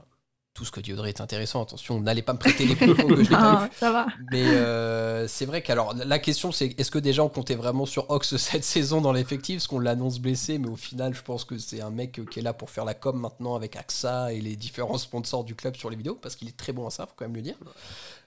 Tout 0.58 0.64
ce 0.64 0.72
que 0.72 0.80
dit 0.80 0.92
Audrey 0.92 1.10
est 1.10 1.20
intéressant. 1.20 1.62
Attention, 1.62 2.00
n'allez 2.00 2.22
pas 2.22 2.32
me 2.32 2.38
prêter 2.38 2.66
les 2.66 2.74
propos 2.74 3.06
que 3.06 3.22
je 3.22 3.30
n'ai 3.30 3.36
pas 3.36 3.68
Ça 3.78 3.92
va. 3.92 4.06
Mais 4.32 4.42
euh, 4.42 5.28
c'est 5.28 5.46
vrai 5.46 5.62
qu'alors 5.62 5.94
la 5.94 6.18
question 6.18 6.50
c'est 6.50 6.74
est-ce 6.80 6.90
que 6.90 6.98
déjà 6.98 7.22
on 7.22 7.28
comptait 7.28 7.54
vraiment 7.54 7.86
sur 7.86 8.10
Ox 8.10 8.36
cette 8.38 8.64
saison 8.64 9.00
dans 9.00 9.12
l'effectif, 9.12 9.58
parce 9.58 9.68
qu'on 9.68 9.78
l'annonce 9.78 10.18
blessé, 10.18 10.58
mais 10.58 10.68
au 10.68 10.74
final 10.74 11.14
je 11.14 11.22
pense 11.22 11.44
que 11.44 11.58
c'est 11.58 11.80
un 11.80 11.90
mec 11.90 12.20
qui 12.28 12.40
est 12.40 12.42
là 12.42 12.52
pour 12.52 12.70
faire 12.70 12.84
la 12.84 12.94
com 12.94 13.16
maintenant 13.16 13.54
avec 13.54 13.76
AXA 13.76 14.32
et 14.32 14.40
les 14.40 14.56
différents 14.56 14.98
sponsors 14.98 15.44
du 15.44 15.54
club 15.54 15.76
sur 15.76 15.90
les 15.90 15.96
vidéos, 15.96 16.18
parce 16.20 16.34
qu'il 16.34 16.48
est 16.48 16.56
très 16.56 16.72
bon 16.72 16.88
à 16.88 16.90
ça, 16.90 17.06
faut 17.06 17.12
quand 17.14 17.26
même 17.26 17.36
le 17.36 17.42
dire. 17.42 17.56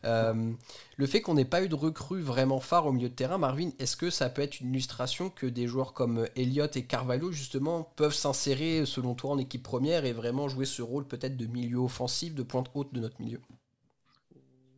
Euh, 0.05 0.51
le 0.97 1.05
fait 1.05 1.21
qu'on 1.21 1.35
n'ait 1.35 1.45
pas 1.45 1.63
eu 1.63 1.69
de 1.69 1.75
recrue 1.75 2.21
vraiment 2.21 2.59
phare 2.59 2.87
au 2.87 2.91
milieu 2.91 3.09
de 3.09 3.13
terrain, 3.13 3.37
Marvin, 3.37 3.69
est-ce 3.79 3.95
que 3.95 4.09
ça 4.09 4.29
peut 4.29 4.41
être 4.41 4.59
une 4.59 4.71
illustration 4.71 5.29
que 5.29 5.45
des 5.45 5.67
joueurs 5.67 5.93
comme 5.93 6.27
Elliott 6.35 6.75
et 6.75 6.83
Carvalho, 6.83 7.31
justement, 7.31 7.91
peuvent 7.95 8.13
s'insérer, 8.13 8.85
selon 8.85 9.15
toi, 9.15 9.31
en 9.31 9.37
équipe 9.37 9.63
première 9.63 10.05
et 10.05 10.13
vraiment 10.13 10.47
jouer 10.47 10.65
ce 10.65 10.81
rôle 10.81 11.05
peut-être 11.05 11.37
de 11.37 11.45
milieu 11.45 11.79
offensif, 11.79 12.33
de 12.33 12.43
pointe 12.43 12.71
haute 12.73 12.93
de 12.93 12.99
notre 12.99 13.21
milieu? 13.21 13.39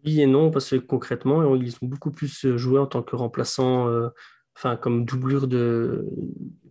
Oui 0.06 0.20
et 0.20 0.28
non, 0.28 0.52
parce 0.52 0.70
que 0.70 0.76
concrètement, 0.76 1.56
ils 1.56 1.76
ont 1.82 1.88
beaucoup 1.88 2.12
plus 2.12 2.58
joué 2.58 2.80
en 2.80 2.88
tant 2.88 3.04
que 3.04 3.16
remplaçants, 3.16 3.88
euh, 3.88 4.10
enfin, 4.56 4.76
comme 4.76 5.06
doublure 5.06 5.48
de, 5.48 6.06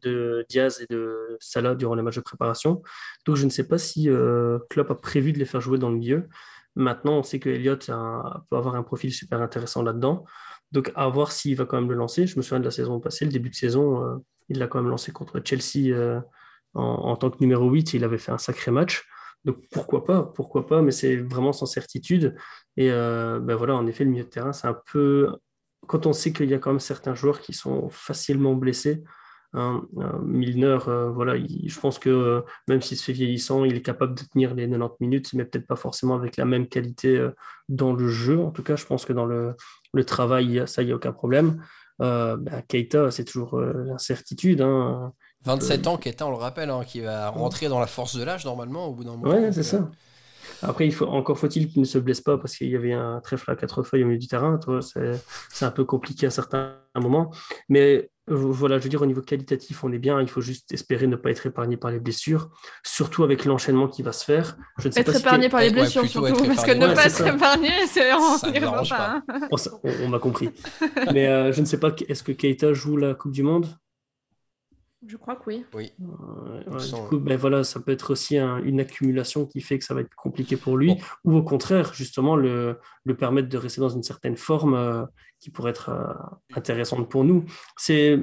de, 0.02 0.44
Diaz 0.50 0.80
et 0.82 0.92
de 0.92 1.38
Salah 1.40 1.75
durant 1.75 1.94
les 1.94 2.02
matchs 2.02 2.16
de 2.16 2.21
préparation. 2.21 2.82
Donc, 3.25 3.37
je 3.37 3.47
ne 3.47 3.50
sais 3.50 3.66
pas 3.66 3.78
si 3.78 4.11
euh, 4.11 4.59
Klopp 4.68 4.90
a 4.90 4.94
prévu 4.94 5.32
de 5.32 5.38
les 5.38 5.47
faire 5.47 5.62
jouer 5.62 5.78
dans 5.78 5.88
le 5.88 5.97
milieu. 5.97 6.28
Maintenant, 6.75 7.19
on 7.19 7.23
sait 7.23 7.38
que 7.38 7.50
Elliott 7.50 7.87
peut 7.87 8.57
avoir 8.57 8.75
un 8.75 8.83
profil 8.83 9.12
super 9.12 9.43
intéressant 9.43 9.83
là-dedans. 9.83 10.25
Donc, 10.73 10.91
à 10.95 11.09
voir 11.09 11.33
s'il 11.33 11.57
va 11.57 11.67
quand 11.67 11.79
même 11.79 11.91
le 11.91 11.97
lancer. 11.97 12.26
Je 12.26 12.37
me 12.37 12.43
souviens 12.43 12.61
de 12.61 12.64
la 12.64 12.71
saison 12.71 12.99
passée, 12.99 13.25
le 13.25 13.31
début 13.31 13.50
de 13.50 13.55
saison, 13.55 14.05
euh, 14.05 14.17
il 14.49 14.59
l'a 14.59 14.67
quand 14.67 14.81
même 14.81 14.91
lancé 14.91 15.12
contre 15.12 15.41
Chelsea 15.45 15.95
euh, 15.95 16.21
en, 16.75 17.14
tant 17.17 17.31
que 17.31 17.37
numéro 17.41 17.69
8. 17.69 17.95
Il 17.95 18.05
avait 18.05 18.19
fait 18.19 18.33
un 18.33 18.38
sacré 18.38 18.71
match. 18.71 19.05
Donc, 19.45 19.59
pourquoi 19.71 20.05
pas 20.05 20.23
Pourquoi 20.23 20.67
pas 20.67 20.81
Mais 20.83 20.93
c'est 20.93 21.17
vraiment 21.17 21.52
sans 21.52 21.67
certitude. 21.67 22.35
Et 22.76 22.91
euh, 22.91 23.38
ben 23.41 23.55
voilà, 23.55 23.75
en 23.75 23.87
effet, 23.87 24.05
le 24.05 24.11
milieu 24.11 24.25
de 24.25 24.29
terrain, 24.29 24.52
c'est 24.52 24.69
un 24.69 24.79
peu 24.93 25.37
quand 25.87 26.07
on 26.07 26.12
sait 26.12 26.33
qu'il 26.33 26.49
y 26.49 26.55
a 26.55 26.59
quand 26.59 26.71
même 26.71 26.81
certains 26.81 27.14
joueurs 27.14 27.41
qui 27.41 27.52
sont 27.52 27.88
facilement 27.91 28.55
blessés, 28.55 29.02
hein, 29.54 29.82
euh, 29.99 30.18
Milner, 30.23 30.78
euh, 30.88 31.11
voilà, 31.11 31.35
je 31.37 31.80
pense 31.80 31.99
que 31.99 32.44
même 32.68 32.82
s'il 32.82 32.97
se 32.97 33.04
fait 33.04 33.12
vieillissant, 33.12 33.64
il 33.64 33.76
est 33.76 33.82
capable 33.82 34.14
de 34.14 34.23
tenir 34.23 34.54
les 34.54 34.68
90 34.68 34.97
minutes, 35.00 35.32
mais 35.35 35.44
peut-être 35.44 35.66
pas 35.66 35.76
forcément 35.76 36.14
avec 36.14 36.37
la 36.37 36.44
même 36.44 36.66
qualité 36.66 37.28
dans 37.68 37.92
le 37.92 38.09
jeu. 38.09 38.40
En 38.40 38.50
tout 38.50 38.62
cas, 38.62 38.76
je 38.76 38.85
pense 38.85 39.04
que 39.04 39.12
dans 39.12 39.26
le, 39.26 39.54
travail, 40.06 40.62
ça, 40.66 40.82
il 40.82 40.87
n'y 40.87 40.92
a 40.92 40.97
aucun 40.97 41.12
problème. 41.12 41.62
Bah, 41.99 42.38
Keita, 42.66 43.11
c'est 43.11 43.25
toujours 43.25 43.61
l'incertitude. 43.61 44.64
27 45.44 45.87
hein. 45.87 45.90
ans, 45.90 45.97
Keita, 45.97 46.26
on 46.26 46.30
le 46.30 46.37
rappelle, 46.37 46.71
hein, 46.71 46.82
qui 46.87 47.00
va 47.00 47.28
rentrer 47.28 47.68
dans 47.68 47.80
la 47.80 47.87
force 47.87 48.16
de 48.16 48.25
l'âge 48.25 48.44
normalement 48.44 48.87
au 48.87 48.94
bout 48.94 49.04
d'un 49.04 49.16
moment. 49.16 49.30
Ouais, 49.30 49.52
c'est 49.52 49.62
ça. 49.62 49.88
Après, 50.62 50.87
il 50.87 50.94
faut, 50.94 51.06
encore 51.06 51.38
faut-il 51.38 51.68
qu'il 51.68 51.80
ne 51.80 51.87
se 51.87 51.99
blesse 51.99 52.21
pas 52.21 52.38
parce 52.38 52.56
qu'il 52.56 52.68
y 52.68 52.76
avait 52.76 52.92
un 52.92 53.21
trèfle 53.21 53.50
à 53.50 53.56
quatre 53.56 53.82
feuilles 53.82 54.04
au 54.04 54.06
milieu 54.06 54.18
du 54.18 54.28
terrain. 54.28 54.59
C'est 55.50 55.64
un 55.64 55.71
peu 55.71 55.85
compliqué 55.85 56.26
à 56.26 56.30
certains 56.30 56.76
moments. 56.94 57.32
Mais 57.68 57.97
euh, 57.97 58.11
voilà, 58.29 58.79
je 58.79 58.85
veux 58.85 58.88
dire, 58.88 59.02
au 59.02 59.07
niveau 59.07 59.21
qualitatif, 59.21 59.83
on 59.83 59.93
est 59.93 59.99
bien. 59.99 60.21
Il 60.21 60.29
faut 60.29 60.41
juste 60.41 60.73
espérer 60.73 61.07
ne 61.07 61.17
pas 61.17 61.31
être 61.31 61.47
épargné 61.47 61.76
par 61.76 61.91
les 61.91 61.99
blessures, 61.99 62.50
surtout 62.85 63.25
avec 63.25 63.45
l'enchaînement 63.45 63.88
qui 63.88 64.02
va 64.02 64.12
se 64.12 64.25
faire. 64.25 64.57
Je 64.79 64.88
ne 64.88 64.93
sais 64.93 65.00
être 65.00 65.17
épargné 65.17 65.49
par 65.49 65.61
les 65.61 65.71
blessures, 65.71 66.07
surtout, 66.07 66.45
parce 66.45 66.64
que 66.64 66.73
ne 66.73 66.95
pas 66.95 67.07
être 67.07 67.26
épargné, 67.26 67.71
c'est 67.88 68.12
on 68.14 68.38
pas. 68.88 69.23
Hein. 69.29 69.49
On, 69.83 70.09
m'a 70.09 70.19
compris. 70.19 70.50
Mais 71.12 71.26
euh, 71.26 71.52
je 71.52 71.61
ne 71.61 71.67
sais 71.67 71.79
pas, 71.79 71.93
est-ce 72.09 72.23
que 72.23 72.33
Keita 72.33 72.73
joue 72.73 72.97
la 72.97 73.14
Coupe 73.14 73.33
du 73.33 73.43
Monde? 73.43 73.67
Je 75.06 75.16
crois 75.16 75.37
que 75.37 75.42
oui. 75.47 75.64
Oui. 75.75 75.92
du 75.99 76.92
coup, 77.09 77.18
ben 77.18 77.37
voilà, 77.37 77.64
ça 77.64 77.80
peut 77.80 77.92
être 77.92 78.12
aussi 78.12 78.38
une 78.38 78.80
accumulation 78.80 79.47
qui 79.47 79.61
fait 79.61 79.78
que 79.78 79.85
ça 79.85 79.94
va 79.94 80.02
être 80.02 80.14
compliqué 80.14 80.56
pour 80.56 80.76
lui, 80.76 80.97
ou 81.25 81.37
au 81.37 81.42
contraire, 81.42 81.92
justement, 81.92 82.37
le, 82.37 82.78
le, 83.04 83.16
permettre 83.16 83.49
de 83.49 83.59
rester 83.59 83.80
dans 83.80 83.88
une 83.88 84.02
certaine 84.02 84.37
forme 84.37 84.75
euh, 84.75 85.04
qui 85.40 85.50
pourrait 85.50 85.71
être 85.71 85.88
euh, 85.88 86.56
intéressante 86.56 87.09
pour 87.09 87.25
nous. 87.25 87.44
C'est 87.76 88.21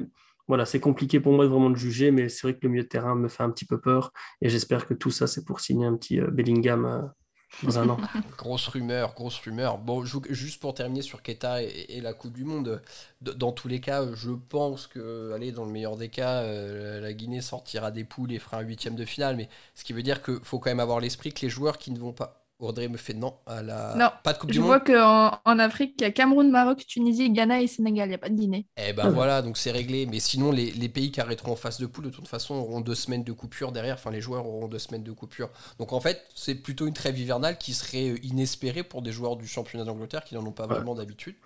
voilà, 0.48 0.64
c'est 0.66 0.80
compliqué 0.80 1.20
pour 1.20 1.32
moi 1.32 1.46
vraiment 1.46 1.70
de 1.70 1.76
juger, 1.76 2.10
mais 2.10 2.28
c'est 2.28 2.42
vrai 2.42 2.54
que 2.54 2.60
le 2.62 2.70
milieu 2.70 2.82
de 2.82 2.88
terrain 2.88 3.14
me 3.14 3.28
fait 3.28 3.44
un 3.44 3.50
petit 3.50 3.66
peu 3.66 3.78
peur, 3.78 4.12
et 4.40 4.48
j'espère 4.48 4.86
que 4.86 4.94
tout 4.94 5.10
ça, 5.10 5.26
c'est 5.26 5.44
pour 5.44 5.60
signer 5.60 5.86
un 5.86 5.96
petit 5.96 6.20
euh, 6.20 6.28
Bellingham 6.30 7.12
grosse 8.38 8.68
rumeur, 8.68 9.14
grosse 9.14 9.38
rumeur. 9.38 9.78
Bon, 9.78 10.04
juste 10.04 10.60
pour 10.60 10.74
terminer 10.74 11.02
sur 11.02 11.22
Keta 11.22 11.62
et, 11.62 12.00
la 12.00 12.12
Coupe 12.12 12.32
du 12.32 12.44
Monde, 12.44 12.82
dans 13.20 13.52
tous 13.52 13.68
les 13.68 13.80
cas, 13.80 14.06
je 14.14 14.30
pense 14.30 14.86
que, 14.86 15.32
allez, 15.34 15.52
dans 15.52 15.64
le 15.64 15.70
meilleur 15.70 15.96
des 15.96 16.08
cas, 16.08 16.42
euh, 16.42 17.00
la 17.00 17.12
Guinée 17.12 17.40
sortira 17.40 17.90
des 17.90 18.04
poules 18.04 18.32
et 18.32 18.38
fera 18.38 18.58
un 18.58 18.62
huitième 18.62 18.94
de 18.94 19.04
finale. 19.04 19.36
Mais 19.36 19.48
ce 19.74 19.84
qui 19.84 19.92
veut 19.92 20.02
dire 20.02 20.22
qu'il 20.22 20.40
faut 20.42 20.58
quand 20.58 20.70
même 20.70 20.80
avoir 20.80 21.00
l'esprit 21.00 21.32
que 21.32 21.40
les 21.42 21.50
joueurs 21.50 21.78
qui 21.78 21.90
ne 21.90 21.98
vont 21.98 22.12
pas 22.12 22.39
Audrey 22.60 22.88
me 22.88 22.96
fait 22.96 23.14
non 23.14 23.34
à 23.46 23.62
la. 23.62 23.94
Non, 23.96 24.08
pas 24.22 24.32
de 24.32 24.38
Coupe 24.38 24.50
du 24.50 24.58
Monde. 24.58 24.68
Je 24.68 24.68
vois 24.68 24.80
qu'en 24.80 25.38
en 25.44 25.58
Afrique, 25.58 25.94
il 25.98 26.02
y 26.02 26.04
a 26.04 26.10
Cameroun, 26.10 26.50
Maroc, 26.50 26.84
Tunisie, 26.86 27.30
Ghana 27.30 27.60
et 27.60 27.66
Sénégal. 27.66 28.08
Il 28.08 28.10
n'y 28.10 28.14
a 28.14 28.18
pas 28.18 28.28
de 28.28 28.34
Guinée. 28.34 28.66
Eh 28.76 28.92
ben 28.92 29.10
voilà, 29.10 29.42
donc 29.42 29.56
c'est 29.56 29.70
réglé. 29.70 30.06
Mais 30.06 30.20
sinon, 30.20 30.52
les, 30.52 30.70
les, 30.70 30.88
pays 30.88 31.10
qui 31.10 31.20
arrêteront 31.20 31.52
en 31.52 31.56
phase 31.56 31.78
de 31.78 31.86
poule, 31.86 32.04
de 32.04 32.10
toute 32.10 32.28
façon, 32.28 32.54
auront 32.54 32.80
deux 32.80 32.94
semaines 32.94 33.24
de 33.24 33.32
coupure 33.32 33.72
derrière. 33.72 33.94
Enfin, 33.94 34.10
les 34.10 34.20
joueurs 34.20 34.46
auront 34.46 34.68
deux 34.68 34.78
semaines 34.78 35.04
de 35.04 35.12
coupure. 35.12 35.50
Donc 35.78 35.92
en 35.92 36.00
fait, 36.00 36.22
c'est 36.34 36.54
plutôt 36.54 36.86
une 36.86 36.94
trêve 36.94 37.18
hivernale 37.18 37.58
qui 37.58 37.72
serait 37.74 38.14
inespérée 38.22 38.82
pour 38.82 39.02
des 39.02 39.12
joueurs 39.12 39.36
du 39.36 39.46
championnat 39.46 39.84
d'Angleterre 39.84 40.24
qui 40.24 40.34
n'en 40.34 40.44
ont 40.44 40.52
pas 40.52 40.66
vraiment 40.66 40.94
d'habitude. 40.94 41.36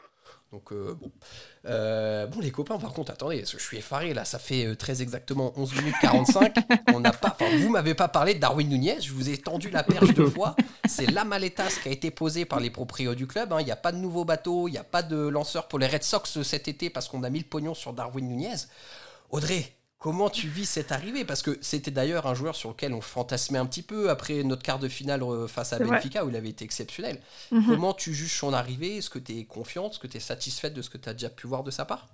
Donc 0.52 0.72
euh, 0.72 0.94
bon. 0.94 1.10
Euh, 1.66 2.26
bon 2.26 2.40
les 2.40 2.50
copains, 2.52 2.78
par 2.78 2.92
contre, 2.92 3.10
attendez, 3.10 3.44
je 3.44 3.58
suis 3.58 3.78
effaré 3.78 4.14
là, 4.14 4.24
ça 4.24 4.38
fait 4.38 4.66
euh, 4.66 4.76
très 4.76 5.02
exactement 5.02 5.52
11 5.56 5.74
minutes 5.76 5.96
45. 6.00 6.54
On 6.94 7.00
n'a 7.00 7.12
pas, 7.12 7.36
vous 7.58 7.70
m'avez 7.70 7.94
pas 7.94 8.08
parlé 8.08 8.34
de 8.34 8.38
Darwin 8.38 8.68
Nunez, 8.68 9.00
je 9.00 9.12
vous 9.12 9.30
ai 9.30 9.38
tendu 9.38 9.70
la 9.70 9.82
perche 9.82 10.14
deux 10.14 10.30
fois. 10.30 10.54
C'est 10.86 11.10
la 11.10 11.24
maletas 11.24 11.78
qui 11.82 11.88
a 11.88 11.92
été 11.92 12.10
posée 12.10 12.44
par 12.44 12.60
les 12.60 12.70
propriétaires 12.70 13.16
du 13.16 13.26
club. 13.26 13.52
Hein. 13.52 13.60
Il 13.60 13.64
n'y 13.64 13.72
a 13.72 13.76
pas 13.76 13.90
de 13.90 13.96
nouveau 13.96 14.24
bateau, 14.24 14.68
il 14.68 14.72
n'y 14.72 14.78
a 14.78 14.84
pas 14.84 15.02
de 15.02 15.16
lanceur 15.16 15.66
pour 15.66 15.78
les 15.78 15.86
Red 15.86 16.04
Sox 16.04 16.42
cet 16.42 16.68
été 16.68 16.88
parce 16.88 17.08
qu'on 17.08 17.24
a 17.24 17.30
mis 17.30 17.40
le 17.40 17.46
pognon 17.46 17.74
sur 17.74 17.92
Darwin 17.92 18.28
Nunez. 18.28 18.54
Audrey, 19.30 19.72
Comment 20.04 20.28
tu 20.28 20.48
vis 20.48 20.66
cette 20.66 20.92
arrivée? 20.92 21.24
Parce 21.24 21.40
que 21.40 21.56
c'était 21.62 21.90
d'ailleurs 21.90 22.26
un 22.26 22.34
joueur 22.34 22.56
sur 22.56 22.68
lequel 22.68 22.92
on 22.92 23.00
fantasmait 23.00 23.58
un 23.58 23.64
petit 23.64 23.80
peu 23.80 24.10
après 24.10 24.42
notre 24.42 24.62
quart 24.62 24.78
de 24.78 24.86
finale 24.86 25.22
euh, 25.22 25.48
face 25.48 25.72
à 25.72 25.78
Benfica 25.78 26.26
où 26.26 26.28
il 26.28 26.36
avait 26.36 26.50
été 26.50 26.62
exceptionnel. 26.62 27.22
Mhm. 27.50 27.64
Comment 27.64 27.94
tu 27.94 28.12
juges 28.12 28.38
son 28.38 28.52
arrivée? 28.52 28.98
Est-ce 28.98 29.08
que 29.08 29.18
tu 29.18 29.38
es 29.38 29.44
confiante? 29.46 29.92
Est-ce 29.92 30.00
que 30.00 30.06
tu 30.06 30.18
es 30.18 30.20
satisfaite 30.20 30.74
de 30.74 30.82
ce 30.82 30.90
que 30.90 30.98
tu 30.98 31.08
as 31.08 31.14
déjà 31.14 31.30
pu 31.30 31.46
voir 31.46 31.62
de 31.62 31.70
sa 31.70 31.86
part? 31.86 32.06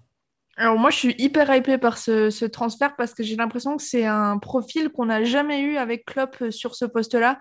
Alors 0.57 0.79
moi, 0.79 0.91
je 0.91 0.97
suis 0.97 1.15
hyper 1.17 1.55
hypée 1.55 1.79
par 1.79 1.97
ce, 1.97 2.45
transfert 2.45 2.95
parce 2.97 3.15
que 3.15 3.23
j'ai 3.23 3.37
l'impression 3.37 3.77
que 3.77 3.83
c'est 3.83 4.05
un 4.05 4.37
profil 4.39 4.91
qu'on 4.91 5.07
n'a 5.07 5.25
jamais 5.25 5.61
eu 5.63 5.77
avec 5.77 6.05
Klopp 6.05 6.37
euh, 6.43 6.51
sur 6.51 6.75
ce 6.75 6.85
poste-là. 6.85 7.39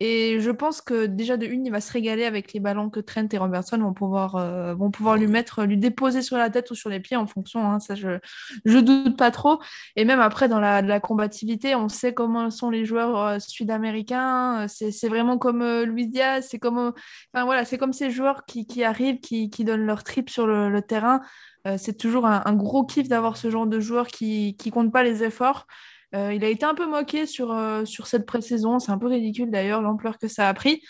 Et 0.00 0.40
je 0.40 0.50
pense 0.50 0.80
que 0.80 1.04
déjà 1.04 1.36
de 1.36 1.46
une, 1.46 1.66
il 1.66 1.70
va 1.70 1.82
se 1.82 1.92
régaler 1.92 2.24
avec 2.24 2.54
les 2.54 2.60
ballons 2.60 2.88
que 2.88 3.00
Trent 3.00 3.28
et 3.30 3.36
Robertson 3.36 3.76
vont 3.78 3.92
pouvoir, 3.92 4.36
euh, 4.36 4.74
vont 4.74 4.90
pouvoir 4.90 5.16
lui 5.16 5.26
mettre, 5.26 5.64
lui 5.64 5.76
déposer 5.76 6.22
sur 6.22 6.38
la 6.38 6.48
tête 6.48 6.70
ou 6.70 6.74
sur 6.74 6.88
les 6.88 7.00
pieds 7.00 7.18
en 7.18 7.26
fonction. 7.26 7.70
Hein, 7.70 7.80
ça, 7.80 7.94
je 7.94 8.18
ne 8.64 8.80
doute 8.80 9.18
pas 9.18 9.30
trop. 9.30 9.60
Et 9.94 10.06
même 10.06 10.20
après, 10.20 10.48
dans 10.48 10.60
la, 10.60 11.00
combativité, 11.00 11.74
on 11.74 11.90
sait 11.90 12.14
comment 12.14 12.50
sont 12.50 12.70
les 12.70 12.86
joueurs 12.86 13.18
euh, 13.18 13.38
sud-américains. 13.40 14.66
C'est 14.68 15.08
vraiment 15.08 15.36
comme 15.36 15.62
Luis 15.82 16.06
Diaz, 16.06 16.46
c'est 16.48 16.58
comme, 16.58 16.92
voilà, 17.34 17.66
c'est 17.66 17.76
comme 17.76 17.92
ces 17.92 18.10
joueurs 18.10 18.46
qui, 18.46 18.66
qui 18.66 18.84
arrivent, 18.84 19.20
qui, 19.20 19.50
qui, 19.50 19.64
donnent 19.64 19.84
leur 19.84 20.02
trip 20.02 20.30
sur 20.30 20.46
le 20.46 20.80
terrain. 20.80 21.20
Euh, 21.66 21.76
c'est 21.78 21.96
toujours 21.96 22.26
un, 22.26 22.52
gros 22.54 22.84
kiff 22.84 23.08
d'avoir 23.08 23.36
ce 23.36 23.50
genre 23.50 23.66
de 23.66 23.80
joueur 23.80 24.08
qui 24.08 24.56
ne 24.64 24.70
compte 24.70 24.92
pas 24.92 25.02
les 25.02 25.22
efforts. 25.22 25.66
Euh, 26.14 26.32
il 26.32 26.44
a 26.44 26.48
été 26.48 26.64
un 26.64 26.74
peu 26.74 26.86
moqué 26.86 27.26
sur, 27.26 27.52
euh, 27.52 27.84
sur 27.84 28.06
cette 28.06 28.26
pré-saison. 28.26 28.78
C'est 28.78 28.92
un 28.92 28.98
peu 28.98 29.06
ridicule 29.06 29.50
d'ailleurs 29.50 29.80
l'ampleur 29.80 30.18
que 30.18 30.28
ça 30.28 30.48
a 30.48 30.54
pris. 30.54 30.82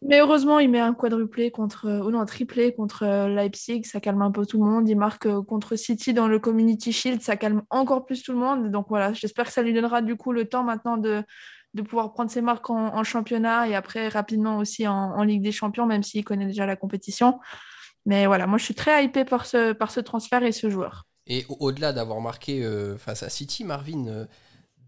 Mais 0.00 0.20
heureusement, 0.20 0.60
il 0.60 0.70
met 0.70 0.78
un 0.78 0.94
quadruplé 0.94 1.50
contre, 1.50 1.88
ou 1.88 2.10
non, 2.12 2.20
un 2.20 2.24
triplé 2.24 2.72
contre 2.72 3.26
Leipzig, 3.26 3.82
ça 3.82 3.98
calme 3.98 4.22
un 4.22 4.30
peu 4.30 4.46
tout 4.46 4.62
le 4.62 4.70
monde. 4.70 4.88
Il 4.88 4.96
marque 4.96 5.28
contre 5.42 5.74
City 5.74 6.14
dans 6.14 6.28
le 6.28 6.38
Community 6.38 6.92
Shield, 6.92 7.20
ça 7.20 7.36
calme 7.36 7.62
encore 7.70 8.06
plus 8.06 8.22
tout 8.22 8.30
le 8.30 8.38
monde. 8.38 8.70
Donc 8.70 8.86
voilà, 8.88 9.12
j'espère 9.12 9.46
que 9.46 9.52
ça 9.52 9.62
lui 9.62 9.74
donnera 9.74 10.02
du 10.02 10.14
coup 10.14 10.30
le 10.30 10.44
temps 10.44 10.62
maintenant 10.62 10.98
de, 10.98 11.24
de 11.74 11.82
pouvoir 11.82 12.12
prendre 12.12 12.30
ses 12.30 12.42
marques 12.42 12.70
en, 12.70 13.02
championnat 13.02 13.66
et 13.66 13.74
après 13.74 14.06
rapidement 14.06 14.58
aussi 14.58 14.86
en, 14.86 14.94
en 14.94 15.24
Ligue 15.24 15.42
des 15.42 15.50
Champions, 15.50 15.84
même 15.84 16.04
s'il 16.04 16.22
connaît 16.22 16.46
déjà 16.46 16.64
la 16.64 16.76
compétition. 16.76 17.40
Mais 18.06 18.26
voilà, 18.26 18.46
moi 18.46 18.56
je 18.56 18.64
suis 18.64 18.74
très 18.74 19.04
hypé 19.04 19.24
par 19.24 19.46
ce, 19.46 19.72
par 19.72 19.90
ce 19.90 20.00
transfert 20.00 20.42
et 20.42 20.52
ce 20.52 20.70
joueur. 20.70 21.06
Et 21.26 21.44
au-delà 21.48 21.92
d'avoir 21.92 22.20
marqué 22.20 22.64
euh, 22.64 22.96
face 22.96 23.24
à 23.24 23.28
City, 23.28 23.64
Marvin, 23.64 24.06
euh, 24.06 24.26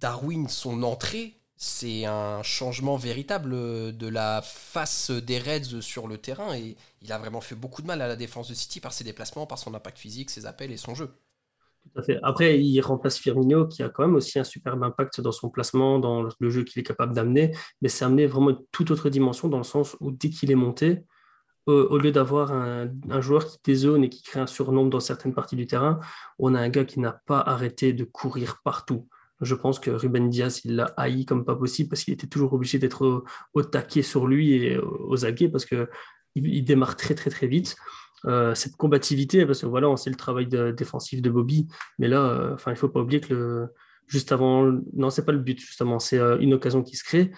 Darwin, 0.01 0.49
son 0.49 0.85
entrée, 0.85 1.35
c'est 1.57 2.05
un 2.05 2.45
changement 2.45 2.97
véritable 2.97 3.53
euh, 3.55 3.91
de 3.91 4.07
la 4.07 4.41
face 4.43 5.11
des 5.11 5.41
Reds 5.41 5.81
sur 5.81 6.07
le 6.07 6.19
terrain. 6.19 6.55
Et 6.55 6.77
il 7.03 7.13
a 7.13 7.19
vraiment 7.19 7.41
fait 7.41 7.57
beaucoup 7.57 7.83
de 7.83 7.89
mal 7.89 8.01
à 8.01 8.07
la 8.07 8.15
défense 8.15 8.49
de 8.49 8.55
City 8.55 8.79
par 8.79 8.93
ses 8.93 9.03
déplacements, 9.03 9.47
par 9.47 9.59
son 9.59 9.75
impact 9.75 9.99
physique, 9.99 10.31
ses 10.31 10.47
appels 10.47 10.71
et 10.71 10.77
son 10.77 10.95
jeu. 10.95 11.11
Tout 11.83 11.99
à 11.99 12.03
fait. 12.03 12.21
Après, 12.23 12.61
il 12.61 12.81
remplace 12.83 13.19
Firmino, 13.19 13.67
qui 13.67 13.83
a 13.83 13.89
quand 13.89 14.07
même 14.07 14.15
aussi 14.15 14.39
un 14.39 14.45
superbe 14.45 14.85
impact 14.85 15.21
dans 15.21 15.33
son 15.33 15.51
placement, 15.51 15.99
dans 15.99 16.23
le 16.39 16.51
jeu 16.51 16.63
qu'il 16.63 16.79
est 16.79 16.85
capable 16.85 17.15
d'amener. 17.15 17.53
Mais 17.83 17.89
c'est 17.89 18.05
amené 18.05 18.27
vraiment 18.27 18.51
une 18.51 18.65
toute 18.71 18.93
autre 18.93 19.11
dimension, 19.11 19.49
dans 19.49 19.59
le 19.59 19.65
sens 19.65 19.97
où 19.99 20.13
dès 20.13 20.31
qu'il 20.31 20.53
est 20.53 20.57
monté, 20.57 21.03
au 21.73 21.99
lieu 21.99 22.13
d'avoir 22.13 22.53
un, 22.53 23.21
joueur 23.21 23.47
qui 23.47 23.59
dézone 23.65 24.05
et 24.05 24.09
qui 24.09 24.23
crée 24.23 24.41
un 24.41 24.47
surnombre 24.47 24.91
dans 24.91 25.01
certaines 25.01 25.35
parties 25.35 25.57
du 25.57 25.67
terrain, 25.67 26.01
on 26.39 26.55
a 26.55 26.61
un 26.61 26.69
gars 26.69 26.85
qui 26.85 27.01
n'a 27.01 27.13
pas 27.27 27.41
arrêté 27.41 27.93
de 27.93 28.05
courir 28.05 28.61
partout. 28.65 29.09
Je 29.41 29.55
pense 29.55 29.79
que 29.79 29.91
Ruben 29.91 30.31
Diaz, 30.31 30.63
il 30.65 30.77
l'a 30.77 30.87
haï 30.97 31.25
comme 31.25 31.45
pas 31.45 31.55
possible 31.55 31.91
parce 31.91 32.03
qu'il 32.03 32.15
était 32.15 32.27
toujours 32.27 32.53
obligé 32.55 32.79
d'être 32.79 33.25
au, 33.55 33.63
taquet 33.63 34.03
sur 34.03 34.27
lui 34.27 34.53
et 34.53 34.79
aux 34.79 35.25
aguets 35.25 35.49
parce 35.49 35.65
qu'il 35.65 35.87
il 36.35 36.65
démarre 36.65 36.97
très 36.97 37.15
très 37.15 37.31
très 37.31 37.47
vite. 37.47 37.77
Euh, 38.25 38.55
cette 38.55 38.77
combativité, 38.77 39.47
parce 39.47 39.61
que 39.61 39.67
voilà, 39.67 39.89
on 39.89 39.97
sait 39.97 40.11
le 40.11 40.17
travail 40.17 40.49
défensif 40.49 41.23
de 41.23 41.31
Bobby, 41.31 41.69
mais 41.99 42.09
là, 42.09 42.25
euh, 42.25 42.55
enfin, 42.55 42.73
il 42.73 42.77
faut 42.77 42.89
pas 42.89 43.01
oublier 43.01 43.21
que 43.21 43.69
juste 44.09 44.33
avant, 44.33 44.73
non, 44.93 45.11
c'est 45.11 45.25
pas 45.25 45.33
le 45.33 45.39
but 45.39 45.61
justement, 45.61 46.01
c'est 46.01 46.19
euh, 46.19 46.37
une 46.41 46.55
occasion 46.55 46.83
qui 46.83 46.97
se 46.97 47.05
crée 47.05 47.31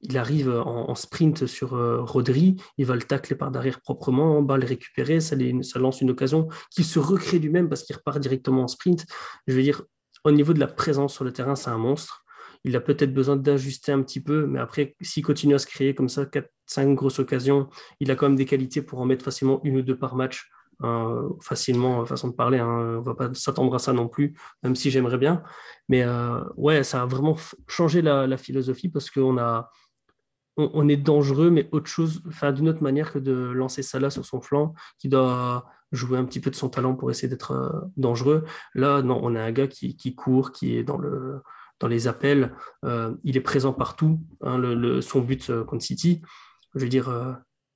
il 0.00 0.16
arrive 0.16 0.48
en, 0.50 0.94
sprint 0.94 1.46
sur 1.46 1.74
euh, 1.74 2.00
Rodri, 2.00 2.56
il 2.76 2.86
va 2.86 2.94
le 2.94 3.02
tacler 3.02 3.36
par 3.36 3.50
derrière 3.50 3.80
proprement, 3.80 4.42
va 4.44 4.56
le 4.56 4.66
récupérer, 4.66 5.20
ça, 5.20 5.36
ça 5.62 5.78
lance 5.78 6.00
une 6.00 6.10
occasion 6.10 6.48
qui 6.70 6.84
se 6.84 6.98
recrée 6.98 7.38
lui-même 7.38 7.68
parce 7.68 7.82
qu'il 7.82 7.96
repart 7.96 8.20
directement 8.20 8.62
en 8.62 8.68
sprint. 8.68 9.04
Je 9.46 9.54
veux 9.54 9.62
dire, 9.62 9.82
au 10.24 10.30
niveau 10.30 10.52
de 10.52 10.60
la 10.60 10.68
présence 10.68 11.14
sur 11.14 11.24
le 11.24 11.32
terrain, 11.32 11.56
c'est 11.56 11.70
un 11.70 11.78
monstre. 11.78 12.24
Il 12.64 12.76
a 12.76 12.80
peut-être 12.80 13.12
besoin 13.12 13.36
d'ajuster 13.36 13.92
un 13.92 14.02
petit 14.02 14.20
peu, 14.20 14.46
mais 14.46 14.58
après, 14.58 14.94
s'il 15.00 15.24
continue 15.24 15.54
à 15.54 15.58
se 15.58 15.66
créer 15.66 15.94
comme 15.94 16.08
ça, 16.08 16.24
4-5 16.24 16.94
grosses 16.94 17.18
occasions, 17.18 17.68
il 18.00 18.10
a 18.10 18.16
quand 18.16 18.28
même 18.28 18.36
des 18.36 18.46
qualités 18.46 18.82
pour 18.82 19.00
en 19.00 19.04
mettre 19.04 19.24
facilement 19.24 19.60
une 19.64 19.78
ou 19.78 19.82
deux 19.82 19.98
par 19.98 20.14
match. 20.14 20.48
Hein, 20.80 21.30
facilement, 21.42 22.06
façon 22.06 22.28
de 22.28 22.34
parler, 22.34 22.58
hein. 22.58 22.98
on 22.98 23.00
va 23.00 23.16
pas 23.16 23.34
s'attendre 23.34 23.74
à 23.74 23.80
ça 23.80 23.92
non 23.92 24.06
plus, 24.06 24.38
même 24.62 24.76
si 24.76 24.92
j'aimerais 24.92 25.18
bien. 25.18 25.42
Mais 25.88 26.04
euh, 26.04 26.38
ouais, 26.56 26.84
ça 26.84 27.02
a 27.02 27.06
vraiment 27.06 27.36
changé 27.66 28.00
la 28.00 28.36
philosophie 28.36 28.88
parce 28.88 29.10
qu'on 29.10 29.38
a, 29.38 29.70
on, 30.58 30.88
est 30.88 30.96
dangereux, 30.96 31.50
mais 31.50 31.68
autre 31.70 31.86
chose, 31.86 32.22
d'une 32.54 32.68
autre 32.68 32.82
manière 32.82 33.12
que 33.12 33.18
de 33.18 33.32
lancer 33.32 33.82
Salah 33.82 34.10
sur 34.10 34.26
son 34.26 34.40
flanc, 34.40 34.74
qui 34.98 35.08
doit 35.08 35.66
jouer 35.92 36.18
un 36.18 36.24
petit 36.24 36.40
peu 36.40 36.50
de 36.50 36.56
son 36.56 36.68
talent 36.68 36.94
pour 36.94 37.10
essayer 37.10 37.28
d'être 37.28 37.52
euh, 37.52 37.80
dangereux. 37.96 38.44
Là, 38.74 39.00
non, 39.02 39.20
on 39.22 39.34
a 39.36 39.40
un 39.40 39.52
gars 39.52 39.68
qui, 39.68 40.14
court, 40.16 40.52
qui 40.52 40.76
est 40.76 40.82
dans, 40.82 40.98
le, 40.98 41.40
dans 41.78 41.86
les 41.86 42.08
appels, 42.08 42.54
euh, 42.84 43.14
il 43.22 43.36
est 43.36 43.40
présent 43.40 43.72
partout. 43.72 44.20
Hein, 44.42 44.60
son 45.00 45.20
but 45.20 45.48
euh, 45.48 45.64
contre 45.64 45.84
City, 45.84 46.22
je 46.74 46.80
veux 46.80 46.88
dire, 46.88 47.08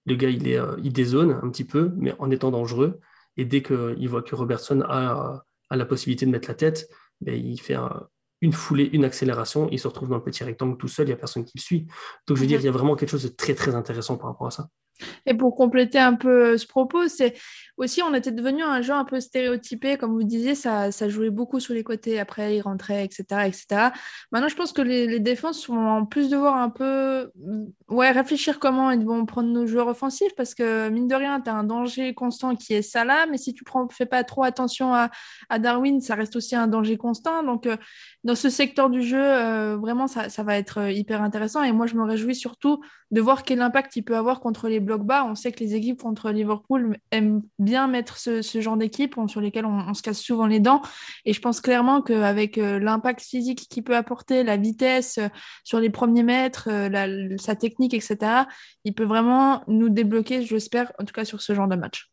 le 0.07 0.15
gars, 0.17 0.29
il, 0.29 0.49
est, 0.49 0.59
il 0.83 0.93
dézone 0.93 1.39
un 1.43 1.49
petit 1.51 1.65
peu, 1.65 1.93
mais 1.97 2.15
en 2.19 2.31
étant 2.31 2.51
dangereux. 2.51 3.01
Et 3.37 3.45
dès 3.45 3.63
qu'il 3.63 4.09
voit 4.09 4.23
que 4.23 4.35
Robertson 4.35 4.83
a, 4.87 5.45
la 5.71 5.87
possibilité 5.87 6.27
de 6.27 6.31
mettre 6.31 6.49
la 6.49 6.55
tête, 6.55 6.89
ben, 7.21 7.35
il 7.35 7.59
fait 7.59 7.77
une 8.43 8.53
foulée, 8.53 8.91
une 8.93 9.05
accélération, 9.05 9.69
il 9.71 9.79
se 9.79 9.89
retrouve 9.89 10.11
dans 10.11 10.17
le 10.17 10.23
petit 10.23 10.45
rectangle 10.45 10.77
tout 10.77 10.89
seul, 10.89 11.07
il 11.07 11.11
n'y 11.11 11.15
a 11.15 11.17
personne 11.17 11.45
qui 11.45 11.53
le 11.57 11.63
suit. 11.63 11.87
Donc 12.27 12.37
je 12.37 12.43
veux 12.43 12.49
dire, 12.49 12.61
il 12.61 12.65
y 12.65 12.69
a 12.69 12.73
vraiment 12.73 12.97
quelque 12.97 13.11
chose 13.11 13.23
de 13.23 13.29
très 13.29 13.55
très 13.55 13.75
intéressant 13.75 14.17
par 14.17 14.29
rapport 14.29 14.49
à 14.49 14.51
ça. 14.51 14.69
Et 15.27 15.35
pour 15.35 15.55
compléter 15.55 15.99
un 15.99 16.15
peu 16.15 16.57
ce 16.59 16.67
propos, 16.67 17.09
c'est 17.09 17.35
aussi, 17.77 18.03
on 18.03 18.15
était 18.15 18.31
devenu 18.31 18.63
un 18.63 18.83
jeu 18.83 18.93
un 18.93 19.05
peu 19.05 19.19
stéréotypé, 19.19 19.97
comme 19.97 20.13
vous 20.13 20.23
disiez, 20.23 20.55
ça, 20.55 20.93
ça 20.93 21.09
jouait 21.09 21.31
beaucoup 21.31 21.59
sur 21.59 21.75
les 21.75 21.83
côtés, 21.83 22.21
après 22.21 22.57
ils 22.57 22.61
rentraient, 22.61 23.05
etc. 23.05 23.25
etc. 23.47 23.91
Maintenant, 24.31 24.49
je 24.49 24.57
pense 24.57 24.73
que 24.73 24.83
les, 24.83 25.21
défenses 25.21 25.69
vont 25.69 25.89
en 25.89 26.05
plus 26.05 26.29
devoir 26.29 26.57
un 26.57 26.69
peu 26.69 27.31
mm, 27.37 27.65
ouais, 27.89 28.11
réfléchir 28.11 28.59
comment 28.59 28.91
ils 28.91 29.05
vont 29.05 29.25
prendre 29.25 29.49
nos 29.49 29.67
joueurs 29.67 29.89
offensifs, 29.89 30.35
parce 30.37 30.55
que 30.55 30.89
mine 30.91 31.09
de 31.09 31.15
rien, 31.15 31.41
tu 31.41 31.51
as 31.51 31.55
un 31.55 31.65
danger 31.65 32.15
constant 32.15 32.55
qui 32.57 32.75
est 32.75 32.83
Salah, 32.83 33.27
mais 33.27 33.39
si 33.39 33.55
tu 33.55 33.65
ne 33.65 33.87
fais 33.91 34.07
pas 34.07 34.23
trop 34.25 34.45
attention 34.45 34.95
à, 34.95 35.11
à, 35.49 35.59
Darwin, 35.59 36.01
ça 36.01 36.15
reste 36.15 36.37
aussi 36.37 36.55
un 36.55 36.67
danger 36.67 36.97
constant. 36.97 37.43
Donc, 37.43 37.67
euh, 37.67 37.77
dans 38.33 38.37
ce 38.37 38.49
secteur 38.49 38.89
du 38.89 39.03
jeu, 39.03 39.23
euh, 39.23 39.77
vraiment, 39.77 40.07
ça, 40.07 40.43
va 40.43 40.57
être 40.57 40.79
euh, 40.81 40.91
hyper 40.91 41.21
intéressant. 41.21 41.63
Et 41.63 41.71
moi, 41.71 41.87
je 41.87 41.97
me 41.97 42.03
réjouis 42.03 42.35
surtout 42.35 42.81
de 43.11 43.21
voir 43.21 43.43
quel 43.43 43.61
impact 43.61 43.95
il 43.97 44.05
peut 44.05 44.17
avoir 44.17 44.41
contre 44.41 44.69
les 44.69 44.81
blocs 44.81 45.05
bas. 45.05 45.27
On 45.27 45.35
sait 45.35 45.53
que 45.53 45.61
les 45.61 45.75
équipes 45.75 46.01
contre 46.01 46.31
Liverpool 46.31 46.97
aiment 47.11 47.43
bien 47.59 47.89
mettre 47.89 48.17
ce, 48.17 48.41
genre 48.43 48.79
d'équipe 48.79 49.17
sur 49.27 49.43
lesquelles 49.43 49.67
on, 49.67 49.93
se 49.93 50.01
casse 50.01 50.19
souvent 50.19 50.47
les 50.47 50.61
dents. 50.61 50.81
Et 51.27 51.35
je 51.35 51.43
pense 51.43 51.61
clairement 51.61 52.01
qu'avec 52.01 52.57
euh, 52.57 52.79
l'impact 52.79 53.21
physique 53.21 53.69
qu'il 53.69 53.85
peut 53.85 53.97
apporter, 53.97 54.45
la 54.45 54.57
vitesse 54.57 55.21
sur 55.63 55.79
les 55.79 55.91
premiers 55.91 56.23
mètres, 56.23 56.71
sa 57.39 57.55
technique, 57.55 57.93
etc., 57.93 58.45
il 58.85 58.95
peut 58.95 59.05
vraiment 59.05 59.63
nous 59.69 59.91
débloquer, 59.91 60.43
j'espère, 60.43 60.91
en 60.99 61.05
tout 61.05 61.13
cas 61.13 61.27
sur 61.27 61.43
ce 61.43 61.55
genre 61.55 61.69
de 61.69 61.77
match. 61.77 62.11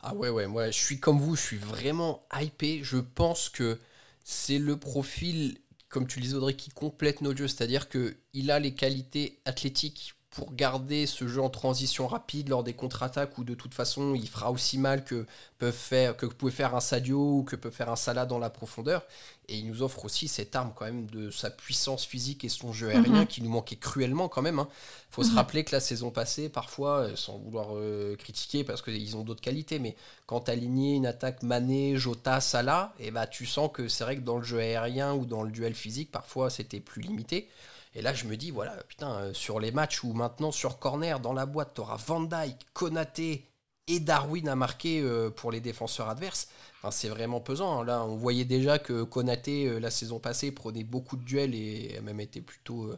Ah 0.00 0.14
ouais, 0.14 0.28
ouais, 0.28 0.46
moi 0.46 0.70
je 0.70 0.78
suis 0.78 1.00
comme 1.00 1.18
vous, 1.18 1.34
je 1.34 1.42
suis 1.42 1.56
vraiment 1.56 2.20
hypé. 2.40 2.80
Je 2.84 2.98
pense 2.98 3.48
que 3.48 3.78
c'est 4.24 4.58
le 4.58 4.76
profil, 4.76 5.58
comme 5.88 6.06
tu 6.06 6.18
le 6.18 6.24
disais 6.24 6.36
Audrey, 6.36 6.54
qui 6.54 6.70
complète 6.70 7.20
nos 7.20 7.36
jeux. 7.36 7.48
C'est-à-dire 7.48 7.88
qu'il 7.88 8.50
a 8.50 8.58
les 8.58 8.74
qualités 8.74 9.40
athlétiques 9.44 10.14
pour 10.32 10.54
garder 10.54 11.06
ce 11.06 11.28
jeu 11.28 11.42
en 11.42 11.50
transition 11.50 12.06
rapide 12.06 12.48
lors 12.48 12.64
des 12.64 12.72
contre-attaques 12.72 13.36
où 13.36 13.44
de 13.44 13.54
toute 13.54 13.74
façon 13.74 14.14
il 14.14 14.26
fera 14.26 14.50
aussi 14.50 14.78
mal 14.78 15.04
que, 15.04 15.26
peuvent 15.58 15.74
faire, 15.74 16.16
que 16.16 16.24
pouvait 16.24 16.50
faire 16.50 16.74
un 16.74 16.80
Sadio 16.80 17.38
ou 17.38 17.42
que 17.44 17.54
peut 17.54 17.70
faire 17.70 17.90
un 17.90 17.96
Salah 17.96 18.24
dans 18.24 18.38
la 18.38 18.48
profondeur. 18.48 19.04
Et 19.48 19.58
il 19.58 19.66
nous 19.66 19.82
offre 19.82 20.06
aussi 20.06 20.28
cette 20.28 20.56
arme 20.56 20.72
quand 20.74 20.86
même 20.86 21.04
de 21.06 21.30
sa 21.30 21.50
puissance 21.50 22.06
physique 22.06 22.44
et 22.44 22.48
son 22.48 22.72
jeu 22.72 22.88
aérien 22.88 23.20
mhm. 23.20 23.26
qui 23.26 23.42
nous 23.42 23.50
manquait 23.50 23.76
cruellement 23.76 24.28
quand 24.30 24.40
même. 24.40 24.54
Il 24.54 24.60
hein. 24.60 24.68
faut 25.10 25.22
se 25.22 25.30
mhm. 25.30 25.36
rappeler 25.36 25.64
que 25.64 25.72
la 25.72 25.80
saison 25.80 26.10
passée, 26.10 26.48
parfois, 26.48 27.00
euh, 27.00 27.16
sans 27.16 27.36
vouloir 27.36 27.68
euh, 27.74 28.16
critiquer 28.16 28.64
parce 28.64 28.80
qu'ils 28.80 29.16
ont 29.18 29.24
d'autres 29.24 29.42
qualités, 29.42 29.78
mais 29.78 29.96
quand 30.24 30.40
tu 30.40 30.50
aligné 30.50 30.94
une 30.94 31.04
attaque 31.04 31.42
Mané, 31.42 31.98
Jota, 31.98 32.40
Salah, 32.40 32.94
et 32.98 33.08
eh 33.08 33.10
bah, 33.10 33.26
tu 33.26 33.44
sens 33.44 33.70
que 33.70 33.86
c'est 33.86 34.04
vrai 34.04 34.16
que 34.16 34.22
dans 34.22 34.38
le 34.38 34.44
jeu 34.44 34.60
aérien 34.60 35.12
ou 35.12 35.26
dans 35.26 35.42
le 35.42 35.50
duel 35.50 35.74
physique, 35.74 36.10
parfois 36.10 36.48
c'était 36.48 36.80
plus 36.80 37.02
limité. 37.02 37.50
Et 37.94 38.02
là, 38.02 38.14
je 38.14 38.24
me 38.26 38.36
dis, 38.36 38.50
voilà, 38.50 38.76
putain, 38.88 39.12
euh, 39.16 39.34
sur 39.34 39.60
les 39.60 39.70
matchs 39.70 40.02
où 40.02 40.12
maintenant, 40.12 40.50
sur 40.50 40.78
corner, 40.78 41.20
dans 41.20 41.32
la 41.32 41.46
boîte, 41.46 41.74
tu 41.74 41.80
auras 41.82 41.96
Van 41.96 42.20
Dyke, 42.20 42.66
Konaté 42.72 43.46
et 43.86 44.00
Darwin 44.00 44.48
à 44.48 44.56
marquer 44.56 45.00
euh, 45.00 45.28
pour 45.30 45.52
les 45.52 45.60
défenseurs 45.60 46.08
adverses, 46.08 46.48
enfin, 46.78 46.90
c'est 46.90 47.08
vraiment 47.08 47.40
pesant. 47.40 47.80
Hein. 47.80 47.84
Là, 47.84 48.04
on 48.04 48.16
voyait 48.16 48.44
déjà 48.46 48.78
que 48.78 49.02
Konaté, 49.02 49.66
euh, 49.66 49.78
la 49.78 49.90
saison 49.90 50.20
passée, 50.20 50.52
prenait 50.52 50.84
beaucoup 50.84 51.16
de 51.16 51.24
duels 51.24 51.54
et 51.54 51.96
a 51.98 52.00
même 52.00 52.20
été 52.20 52.40
plutôt 52.40 52.92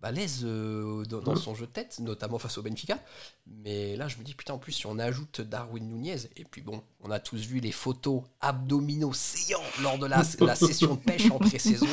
balèze 0.00 0.44
dans, 0.44 1.36
son 1.36 1.54
jeu 1.54 1.66
de 1.66 1.72
tête, 1.72 1.98
notamment 2.00 2.38
face 2.38 2.56
au 2.56 2.62
Benfica. 2.62 2.98
Mais 3.46 3.96
là, 3.96 4.08
je 4.08 4.16
me 4.16 4.24
dis, 4.24 4.34
putain, 4.34 4.54
en 4.54 4.58
plus, 4.58 4.72
si 4.72 4.86
on 4.86 4.98
ajoute 4.98 5.42
Darwin 5.42 5.86
Nunez, 5.86 6.16
et 6.36 6.44
puis 6.44 6.62
bon, 6.62 6.82
on 7.02 7.10
a 7.10 7.18
tous 7.18 7.40
vu 7.40 7.60
les 7.60 7.72
photos 7.72 8.22
abdominaux 8.40 9.12
saillants 9.12 9.62
lors 9.82 9.98
de 9.98 10.06
la, 10.06 10.22
la 10.40 10.54
session 10.54 10.94
de 10.94 11.00
pêche 11.00 11.30
en 11.30 11.38
pré-saison. 11.38 11.86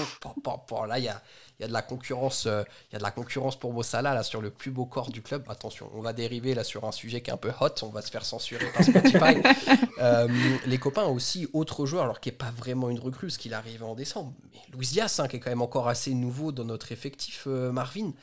Là, 0.88 1.00
il 1.00 1.06
y 1.06 1.10
a 1.10 1.22
il 1.60 1.64
y 1.64 1.66
a 1.66 1.68
de 1.68 1.74
la 1.74 1.82
concurrence, 1.82 2.46
euh, 2.46 2.64
il 2.90 2.94
y 2.94 2.96
a 2.98 3.00
de 3.00 3.04
la 3.04 3.10
concurrence 3.10 3.58
pour 3.58 3.74
Mossala 3.74 4.14
là 4.14 4.22
sur 4.22 4.42
le 4.42 4.52
plus 4.52 4.70
beau 4.70 4.86
corps 4.86 5.10
du 5.10 5.24
club. 5.24 5.44
Attention, 5.50 5.90
on 5.96 6.02
va 6.02 6.14
dériver 6.14 6.54
là 6.54 6.64
sur 6.64 6.86
un 6.86 6.92
sujet 6.92 7.22
qui 7.22 7.32
est 7.32 7.34
un 7.34 7.38
peu 7.38 7.52
hot, 7.60 7.70
on 7.82 7.90
va 7.90 8.04
se 8.04 8.12
faire 8.12 8.26
censurer 8.26 8.66
par 8.72 8.84
Spotify. 8.84 9.42
Euh, 10.00 10.28
les 10.68 10.78
copains 10.78 11.06
ont 11.06 11.14
aussi 11.14 11.48
autre 11.54 11.88
joueur, 11.88 12.04
alors 12.04 12.20
qui 12.20 12.30
n'est 12.30 12.36
pas 12.36 12.52
vraiment 12.52 12.92
une 12.92 13.00
recrue, 13.00 13.32
ce 13.32 13.40
qu'il 13.40 13.56
arrive 13.56 13.84
en 13.84 13.96
décembre. 13.96 14.32
Mais 14.54 14.60
Luis 14.72 14.90
Diaz, 14.90 15.20
hein, 15.20 15.28
qui 15.28 15.38
est 15.38 15.40
quand 15.40 15.50
même 15.50 15.64
encore 15.64 15.88
assez 15.88 16.14
nouveau 16.14 16.52
dans 16.52 16.66
notre 16.66 16.92
effectif, 16.92 17.46
euh, 17.48 17.72
Marvin. 17.72 18.14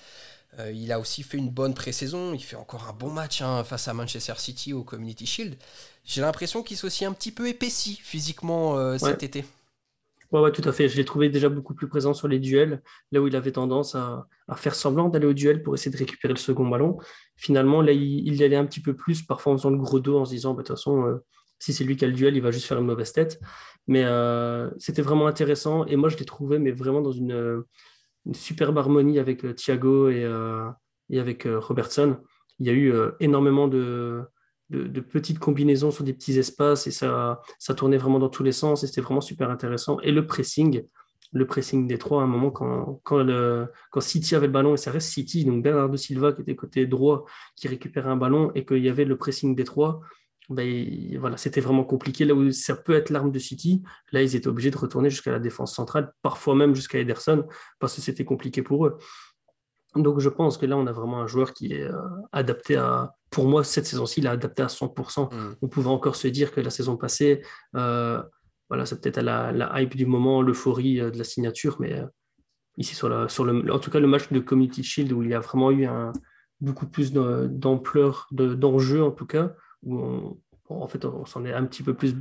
il 0.72 0.92
a 0.92 1.00
aussi 1.00 1.24
fait 1.24 1.36
une 1.36 1.50
bonne 1.50 1.74
pré-saison, 1.74 2.32
il 2.32 2.42
fait 2.42 2.54
encore 2.54 2.86
un 2.88 2.92
bon 2.92 3.10
match 3.10 3.42
hein, 3.42 3.64
face 3.64 3.88
à 3.88 3.92
Manchester 3.92 4.34
City 4.36 4.72
au 4.72 4.84
Community 4.84 5.26
Shield. 5.26 5.56
J'ai 6.04 6.20
l'impression 6.20 6.62
qu'il 6.62 6.76
s'est 6.76 6.86
aussi 6.86 7.04
un 7.04 7.12
petit 7.12 7.32
peu 7.32 7.48
épaissi 7.48 7.98
physiquement 8.02 8.98
cet 8.98 9.22
été. 9.22 9.44
Ouais, 10.40 10.50
tout 10.50 10.68
à 10.68 10.72
fait. 10.72 10.88
Je 10.88 10.96
l'ai 10.96 11.04
trouvé 11.04 11.28
déjà 11.28 11.48
beaucoup 11.48 11.74
plus 11.74 11.86
présent 11.86 12.12
sur 12.12 12.26
les 12.26 12.40
duels, 12.40 12.82
là 13.12 13.22
où 13.22 13.28
il 13.28 13.36
avait 13.36 13.52
tendance 13.52 13.94
à, 13.94 14.26
faire 14.56 14.74
semblant 14.74 15.08
d'aller 15.08 15.26
au 15.26 15.32
duel 15.32 15.62
pour 15.62 15.74
essayer 15.74 15.92
de 15.92 15.96
récupérer 15.96 16.34
le 16.34 16.38
second 16.40 16.66
ballon. 16.66 16.98
Finalement, 17.36 17.82
là, 17.82 17.92
il, 17.92 18.34
y 18.34 18.42
allait 18.42 18.56
un 18.56 18.66
petit 18.66 18.80
peu 18.80 18.94
plus, 18.96 19.22
parfois 19.22 19.52
en 19.52 19.56
faisant 19.56 19.70
le 19.70 19.78
gros 19.78 20.00
dos, 20.00 20.18
en 20.18 20.24
se 20.24 20.32
disant, 20.32 20.54
bah, 20.54 20.62
de 20.62 20.66
toute 20.66 20.76
façon, 20.76 21.06
euh, 21.06 21.24
si 21.60 21.72
c'est 21.72 21.84
lui 21.84 21.96
qui 21.96 22.04
a 22.04 22.08
le 22.08 22.14
duel, 22.14 22.36
il 22.36 22.42
va 22.42 22.50
juste 22.50 22.66
faire 22.66 22.78
une 22.80 22.86
mauvaise 22.86 23.12
tête. 23.12 23.38
Mais 23.86 24.02
euh, 24.04 24.70
c'était 24.78 25.02
vraiment 25.02 25.28
intéressant. 25.28 25.86
Et 25.86 25.94
moi, 25.94 26.08
je 26.08 26.16
l'ai 26.16 26.24
trouvé, 26.24 26.58
mais 26.58 26.72
vraiment 26.72 27.00
dans 27.00 27.12
une, 27.12 27.62
superbe 28.32 28.76
harmonie 28.78 29.20
avec 29.20 29.44
euh, 29.44 29.52
Thiago 29.54 30.08
et, 30.08 30.28
et 31.10 31.20
avec 31.20 31.46
Robertson. 31.46 32.16
Il 32.58 32.66
y 32.66 32.70
a 32.70 32.72
eu 32.72 32.92
énormément 33.20 33.68
de, 33.68 34.24
de, 34.70 35.00
petites 35.00 35.38
combinaisons 35.38 35.90
sur 35.90 36.04
des 36.04 36.14
petits 36.14 36.38
espaces 36.38 36.86
et 36.86 36.90
ça, 36.90 37.40
ça 37.58 37.74
tournait 37.74 37.98
vraiment 37.98 38.18
dans 38.18 38.28
tous 38.28 38.42
les 38.42 38.52
sens 38.52 38.82
et 38.82 38.86
c'était 38.86 39.00
vraiment 39.00 39.20
super 39.20 39.50
intéressant. 39.50 40.00
Et 40.00 40.10
le 40.10 40.26
pressing, 40.26 40.82
le 41.32 41.46
pressing 41.46 41.86
des 41.86 41.98
trois, 41.98 42.22
à 42.22 42.24
un 42.24 42.28
moment, 42.28 42.50
quand, 42.50 43.00
quand, 43.04 43.22
le, 43.22 43.68
quand 43.90 44.00
City 44.00 44.34
avait 44.34 44.46
le 44.46 44.52
ballon, 44.52 44.74
et 44.74 44.76
ça 44.76 44.90
reste 44.90 45.10
City, 45.10 45.44
donc 45.44 45.62
Bernardo 45.62 45.96
Silva 45.96 46.32
qui 46.32 46.42
était 46.42 46.56
côté 46.56 46.86
droit, 46.86 47.24
qui 47.56 47.68
récupérait 47.68 48.10
un 48.10 48.16
ballon 48.16 48.52
et 48.54 48.64
qu'il 48.64 48.82
y 48.82 48.88
avait 48.88 49.04
le 49.04 49.16
pressing 49.16 49.54
des 49.54 49.64
trois, 49.64 50.00
ben, 50.50 51.18
voilà, 51.18 51.36
c'était 51.36 51.60
vraiment 51.60 51.84
compliqué. 51.84 52.24
Là 52.24 52.34
où 52.34 52.50
ça 52.52 52.76
peut 52.76 52.94
être 52.94 53.10
l'arme 53.10 53.32
de 53.32 53.38
City, 53.38 53.82
là, 54.12 54.22
ils 54.22 54.36
étaient 54.36 54.48
obligés 54.48 54.70
de 54.70 54.76
retourner 54.76 55.10
jusqu'à 55.10 55.32
la 55.32 55.38
défense 55.38 55.74
centrale, 55.74 56.12
parfois 56.22 56.54
même 56.54 56.74
jusqu'à 56.74 56.98
Ederson, 56.98 57.46
parce 57.78 57.94
que 57.94 58.00
c'était 58.00 58.24
compliqué 58.24 58.62
pour 58.62 58.86
eux. 58.86 58.98
Donc 59.96 60.18
je 60.18 60.28
pense 60.28 60.58
que 60.58 60.66
là, 60.66 60.76
on 60.76 60.86
a 60.86 60.92
vraiment 60.92 61.20
un 61.20 61.26
joueur 61.26 61.52
qui 61.52 61.72
est 61.72 61.84
euh, 61.84 61.98
adapté 62.32 62.76
à... 62.76 63.14
Pour 63.30 63.46
moi, 63.46 63.64
cette 63.64 63.86
saison-ci, 63.86 64.20
il 64.20 64.26
est 64.26 64.30
adapté 64.30 64.62
à 64.62 64.66
100%. 64.66 65.34
Mm. 65.34 65.56
On 65.62 65.68
pouvait 65.68 65.88
encore 65.88 66.16
se 66.16 66.28
dire 66.28 66.52
que 66.52 66.60
la 66.60 66.70
saison 66.70 66.96
passée, 66.96 67.42
euh, 67.76 68.22
voilà, 68.68 68.86
c'est 68.86 69.00
peut-être 69.00 69.18
à 69.18 69.52
la, 69.52 69.80
hype 69.80 69.96
du 69.96 70.06
moment, 70.06 70.42
l'euphorie 70.42 71.00
euh, 71.00 71.10
de 71.10 71.18
la 71.18 71.24
signature, 71.24 71.76
mais 71.80 72.02
ici, 72.76 72.94
sur, 72.94 73.08
la, 73.08 73.28
sur 73.28 73.44
le, 73.44 73.72
en 73.72 73.78
tout 73.78 73.90
cas, 73.90 74.00
le 74.00 74.06
match 74.06 74.30
de 74.30 74.40
Community 74.40 74.82
Shield, 74.82 75.12
où 75.12 75.22
il 75.22 75.30
y 75.30 75.34
a 75.34 75.40
vraiment 75.40 75.70
eu 75.70 75.84
un, 75.84 76.12
beaucoup 76.60 76.86
plus 76.86 77.12
d'ampleur, 77.12 78.26
d'enjeu 78.32 79.02
en 79.02 79.10
tout 79.10 79.26
cas, 79.26 79.52
où 79.82 80.40
en 80.68 80.88
fait, 80.88 81.04
on 81.04 81.26
s'en 81.26 81.44
est 81.44 81.52
un 81.52 81.64
petit 81.66 81.82
peu 81.82 81.94
plus 81.94 82.14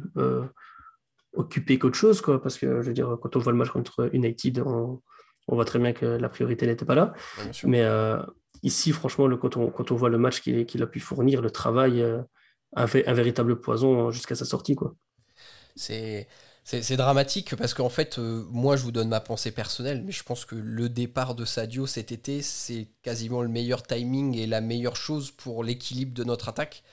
occupé 1.34 1.80
qu'autre 1.80 1.96
chose, 1.96 2.22
quoi, 2.22 2.42
parce 2.42 2.58
que 2.58 2.82
je 2.82 2.88
veux 2.88 2.94
dire, 2.94 3.18
quand 3.22 3.36
on 3.36 3.40
voit 3.40 3.52
le 3.52 3.58
match 3.58 3.70
contre 3.70 4.10
United, 4.14 4.60
on 4.60 5.02
on 5.48 5.56
voit 5.56 5.66
très 5.66 5.80
bien 5.80 5.94
que 5.94 6.06
la 6.06 6.30
priorité 6.30 6.66
n'était 6.68 6.86
pas 6.86 6.96
là. 6.96 7.14
Mais 7.64 7.82
euh, 7.82 8.22
ici, 8.62 8.92
franchement, 8.92 9.28
le, 9.28 9.38
quand, 9.38 9.58
on, 9.58 9.70
quand, 9.70 9.92
on, 9.92 9.96
voit 9.96 10.10
le 10.10 10.18
match 10.18 10.42
qu'il 10.42 10.84
a 10.84 10.88
pu 10.88 11.00
fournir, 11.00 11.42
le 11.42 11.52
travail, 11.52 12.02
euh, 12.02 12.22
un, 12.76 12.84
un, 12.84 13.14
véritable 13.14 13.60
poison 13.60 14.12
jusqu'à 14.12 14.36
sa 14.36 14.46
sortie. 14.46 14.76
quoi. 14.76 14.96
C'est. 15.76 16.28
C'est 16.66 16.96
dramatique 16.96 17.58
parce 17.58 17.74
qu'en 17.74 17.90
fait, 17.90 18.18
euh, 18.18 18.46
moi 18.50 18.78
je 18.78 18.84
vous 18.84 18.94
donne 18.94 19.10
ma 19.10 19.20
pensée 19.20 19.52
personnelle, 19.52 20.02
mais 20.06 20.14
je 20.14 20.24
pense 20.24 20.46
que 20.46 20.56
le 20.56 20.88
départ 20.88 21.36
de 21.36 21.44
Sadio 21.44 21.86
cet 21.88 22.14
été, 22.14 22.42
c'est 22.42 22.88
quasiment 23.02 23.42
le 23.42 23.50
meilleur 23.50 23.84
timing 23.84 24.38
et 24.38 24.48
la 24.48 24.62
meilleure 24.62 24.96
chose 24.96 25.32
pour 25.32 25.66
l'équilibre 25.66 26.14
de 26.14 26.24
notre 26.24 26.48
attaque. 26.48 26.84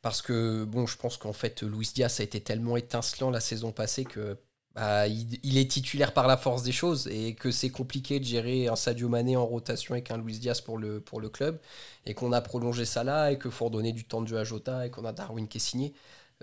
Parce 0.00 0.22
que, 0.22 0.64
bon, 0.64 0.86
je 0.86 0.96
pense 0.96 1.18
qu'en 1.18 1.34
fait, 1.34 1.62
Luis 1.62 1.90
Diaz 1.94 2.20
a 2.20 2.22
été 2.22 2.40
tellement 2.40 2.78
étincelant 2.78 3.30
la 3.30 3.40
saison 3.40 3.70
passée 3.70 4.04
que 4.04 4.38
bah, 4.78 5.08
il, 5.08 5.58
est 5.58 5.68
titulaire 5.68 6.12
par 6.12 6.28
la 6.28 6.36
force 6.36 6.62
des 6.62 6.70
choses 6.70 7.08
et 7.08 7.34
que 7.34 7.50
c'est 7.50 7.68
compliqué 7.68 8.20
de 8.20 8.24
gérer 8.24 8.68
un 8.68 8.76
Sadio 8.76 9.08
Mané 9.08 9.36
en 9.36 9.44
rotation 9.44 9.94
avec 9.94 10.12
un 10.12 10.18
Luis 10.18 10.38
Diaz 10.38 10.60
pour 10.60 10.78
le, 10.78 11.00
club 11.32 11.58
et 12.06 12.14
qu'on 12.14 12.30
a 12.30 12.40
prolongé 12.40 12.84
ça 12.84 13.02
là 13.02 13.32
et 13.32 13.40
qu'il 13.40 13.50
faut 13.50 13.64
redonner 13.64 13.90
du 13.90 14.04
temps 14.04 14.22
de 14.22 14.28
jeu 14.28 14.38
à 14.38 14.44
Jota 14.44 14.86
et 14.86 14.90
qu'on 14.90 15.04
a 15.04 15.12
Darwin 15.12 15.48
qui, 15.48 15.58
est 15.58 15.92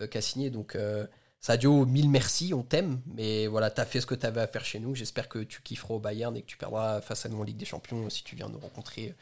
euh, 0.02 0.08
a 0.13 0.21
signé. 0.21 0.50
Donc, 0.50 0.76
euh, 0.76 1.08
Sadio, 1.39 1.86
mille 1.86 2.10
merci, 2.10 2.54
on 2.54 2.63
t'aime, 2.63 3.00
mais 3.06 3.48
voilà, 3.48 3.71
t'as 3.71 3.86
fait 3.86 4.02
ce 4.02 4.06
que 4.06 4.15
t'avais 4.15 4.41
à 4.41 4.48
faire 4.48 4.65
chez 4.65 4.80
nous. 4.80 4.95
J'espère 4.95 5.30
que 5.30 5.39
tu 5.39 5.62
kifferas 5.62 5.93
au 5.93 6.00
Bayern 6.00 6.36
et 6.36 6.41
que 6.41 6.48
tu 6.48 6.58
perdras 6.58 7.00
face 7.00 7.26
à 7.26 7.30
nous 7.30 7.39
en 7.39 7.43
Ligue 7.43 7.56
des 7.56 7.65
Champions 7.65 8.10
si 8.10 8.26
tu 8.26 8.36
viens 8.36 8.50
nous 8.50 8.60
rencontrer, 8.60 9.15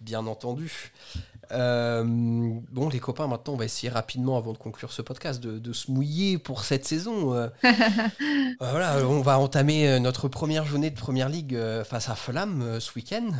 bien 0.00 0.26
entendu. 0.26 0.92
Euh, 1.52 2.04
bon, 2.04 2.88
les 2.88 3.00
copains, 3.00 3.26
maintenant, 3.26 3.54
on 3.54 3.56
va 3.56 3.64
essayer 3.64 3.88
rapidement, 3.88 4.36
avant 4.36 4.52
de 4.52 4.58
conclure 4.58 4.92
ce 4.92 5.02
podcast, 5.02 5.40
de, 5.40 5.72
se 5.72 5.90
mouiller 5.90 6.38
pour 6.38 6.64
cette 6.64 6.84
saison. 6.84 7.34
Euh, 7.34 7.48
voilà, 8.60 9.06
on 9.06 9.20
va 9.20 9.38
entamer 9.38 9.98
notre 10.00 10.28
première 10.28 10.66
journée 10.66 10.90
de 10.90 10.98
Première 10.98 11.28
Ligue 11.28 11.58
face 11.84 12.08
à 12.08 12.14
Fulham 12.14 12.78
ce 12.80 12.92
week-end. 12.94 13.30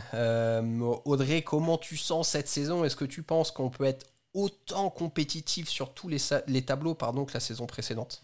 Audrey, 1.04 1.42
comment 1.42 1.78
tu 1.78 1.96
sens 1.96 2.28
cette 2.28 2.48
saison? 2.48 2.84
Est-ce 2.84 2.96
que 2.96 3.04
tu 3.04 3.22
penses 3.22 3.50
qu'on 3.50 3.70
peut 3.70 3.84
être 3.84 4.06
autant 4.34 4.90
compétitif 4.90 5.68
sur 5.68 5.92
tous 5.92 6.08
les, 6.08 6.18
les 6.46 6.62
tableaux 6.62 6.94
pardon, 6.94 7.24
que 7.24 7.34
la 7.34 7.40
saison 7.40 7.66
précédente? 7.66 8.22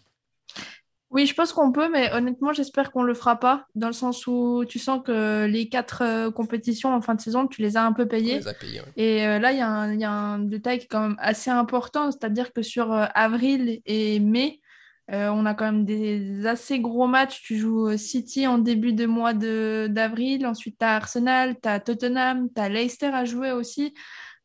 Oui, 1.15 1.25
je 1.25 1.33
pense 1.33 1.53
qu'on 1.53 1.71
peut, 1.71 1.89
mais 1.89 2.11
honnêtement, 2.11 2.51
j'espère 2.51 2.91
qu'on 2.91 3.01
ne 3.01 3.07
le 3.07 3.13
fera 3.13 3.39
pas, 3.39 3.67
dans 3.73 3.87
le 3.87 3.93
sens 3.93 4.27
où 4.27 4.65
tu 4.67 4.79
sens 4.79 5.01
que 5.01 5.45
les 5.45 5.69
quatre 5.69 6.03
euh, 6.03 6.29
compétitions 6.29 6.93
en 6.93 6.99
fin 6.99 7.15
de 7.15 7.21
saison, 7.21 7.47
tu 7.47 7.61
les 7.61 7.77
as 7.77 7.85
un 7.85 7.93
peu 7.93 8.05
payées. 8.05 8.41
Et 8.97 9.25
euh, 9.25 9.39
là, 9.39 9.53
il 9.53 9.57
y, 9.57 9.61
a 10.03 10.11
un 10.11 10.39
détail 10.39 10.79
qui 10.79 10.85
est 10.85 10.89
quand 10.89 10.99
même 10.99 11.15
assez 11.19 11.49
important, 11.49 12.11
c'est-à-dire 12.11 12.51
que 12.51 12.61
sur 12.61 12.91
euh, 12.91 13.05
avril 13.15 13.79
et 13.85 14.19
mai, 14.19 14.59
on 15.07 15.45
a 15.45 15.53
quand 15.53 15.65
même 15.65 15.85
des 15.85 16.47
assez 16.47 16.79
gros 16.79 17.07
matchs. 17.07 17.43
Tu 17.43 17.57
joues 17.57 17.95
City 17.95 18.47
en 18.47 18.57
début 18.57 18.91
de 18.91 19.05
mois 19.05 19.33
d'avril, 19.33 20.45
ensuite 20.47 20.77
tu 20.79 20.85
as 20.85 20.95
Arsenal, 20.95 21.55
tu 21.61 21.69
as 21.69 21.79
Tottenham, 21.79 22.49
tu 22.53 22.59
as 22.59 22.67
Leicester 22.67 23.11
à 23.13 23.23
jouer 23.23 23.51
aussi. 23.51 23.93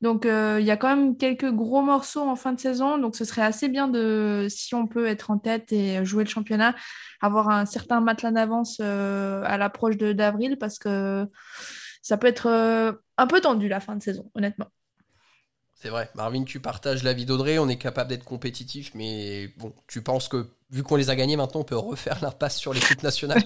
Donc, 0.00 0.24
euh, 0.24 0.58
il 0.60 0.66
y 0.66 0.70
a 0.70 0.76
quand 0.78 0.94
même 0.94 1.16
quelques 1.16 1.50
gros 1.50 1.82
morceaux 1.82 2.22
en 2.22 2.36
fin 2.36 2.52
de 2.52 2.58
saison. 2.58 2.96
Donc, 2.96 3.16
ce 3.16 3.24
serait 3.24 3.42
assez 3.42 3.68
bien 3.68 3.86
de, 3.86 4.46
si 4.48 4.74
on 4.74 4.86
peut 4.86 5.06
être 5.06 5.30
en 5.30 5.38
tête 5.38 5.72
et 5.72 6.04
jouer 6.04 6.24
le 6.24 6.30
championnat, 6.30 6.74
avoir 7.20 7.50
un 7.50 7.66
certain 7.66 8.00
matelas 8.00 8.30
d'avance 8.30 8.78
euh, 8.80 9.42
à 9.44 9.58
l'approche 9.58 9.98
d'avril 9.98 10.56
parce 10.58 10.78
que 10.78 11.26
ça 12.00 12.16
peut 12.16 12.28
être 12.28 12.46
euh, 12.46 12.92
un 13.18 13.26
peu 13.26 13.42
tendu 13.42 13.68
la 13.68 13.80
fin 13.80 13.94
de 13.94 14.02
saison, 14.02 14.30
honnêtement. 14.34 14.68
C'est 15.74 15.90
vrai. 15.90 16.10
Marvin, 16.14 16.44
tu 16.44 16.60
partages 16.60 17.02
l'avis 17.02 17.24
d'Audrey. 17.24 17.58
On 17.58 17.68
est 17.68 17.78
capable 17.78 18.10
d'être 18.10 18.24
compétitif, 18.24 18.94
mais 18.94 19.48
bon, 19.58 19.74
tu 19.86 20.02
penses 20.02 20.28
que 20.28 20.46
vu 20.70 20.82
qu'on 20.82 20.96
les 20.96 21.08
a 21.08 21.16
gagnés 21.16 21.36
maintenant, 21.36 21.60
on 21.60 21.64
peut 21.64 21.76
refaire 21.76 22.18
l'impasse 22.22 22.56
sur 22.56 22.72
l'équipe 22.72 23.02
nationale? 23.02 23.42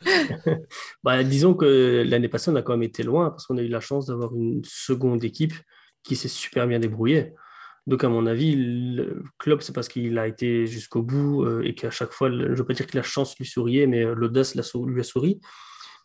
Bah, 1.02 1.24
Disons 1.24 1.54
que 1.54 2.04
l'année 2.06 2.28
passée, 2.28 2.50
on 2.50 2.54
a 2.54 2.62
quand 2.62 2.74
même 2.74 2.84
été 2.84 3.02
loin 3.02 3.30
parce 3.30 3.46
qu'on 3.46 3.58
a 3.58 3.62
eu 3.62 3.68
la 3.68 3.80
chance 3.80 4.06
d'avoir 4.06 4.34
une 4.34 4.62
seconde 4.64 5.24
équipe 5.24 5.54
qui 6.06 6.16
s'est 6.16 6.28
super 6.28 6.66
bien 6.66 6.78
débrouillé. 6.78 7.34
Donc, 7.86 8.02
à 8.02 8.08
mon 8.08 8.26
avis, 8.26 8.56
le 8.56 9.22
club, 9.38 9.60
c'est 9.60 9.72
parce 9.72 9.88
qu'il 9.88 10.18
a 10.18 10.26
été 10.26 10.66
jusqu'au 10.66 11.02
bout 11.02 11.44
euh, 11.44 11.62
et 11.64 11.74
qu'à 11.74 11.90
chaque 11.90 12.12
fois, 12.12 12.28
je 12.30 12.34
ne 12.34 12.54
veux 12.54 12.64
pas 12.64 12.74
dire 12.74 12.86
que 12.86 12.96
la 12.96 13.02
chance 13.02 13.38
lui 13.38 13.46
souriait, 13.46 13.86
mais 13.86 14.04
euh, 14.04 14.14
l'audace 14.14 14.54
lui 14.54 15.00
a 15.00 15.04
souri, 15.04 15.40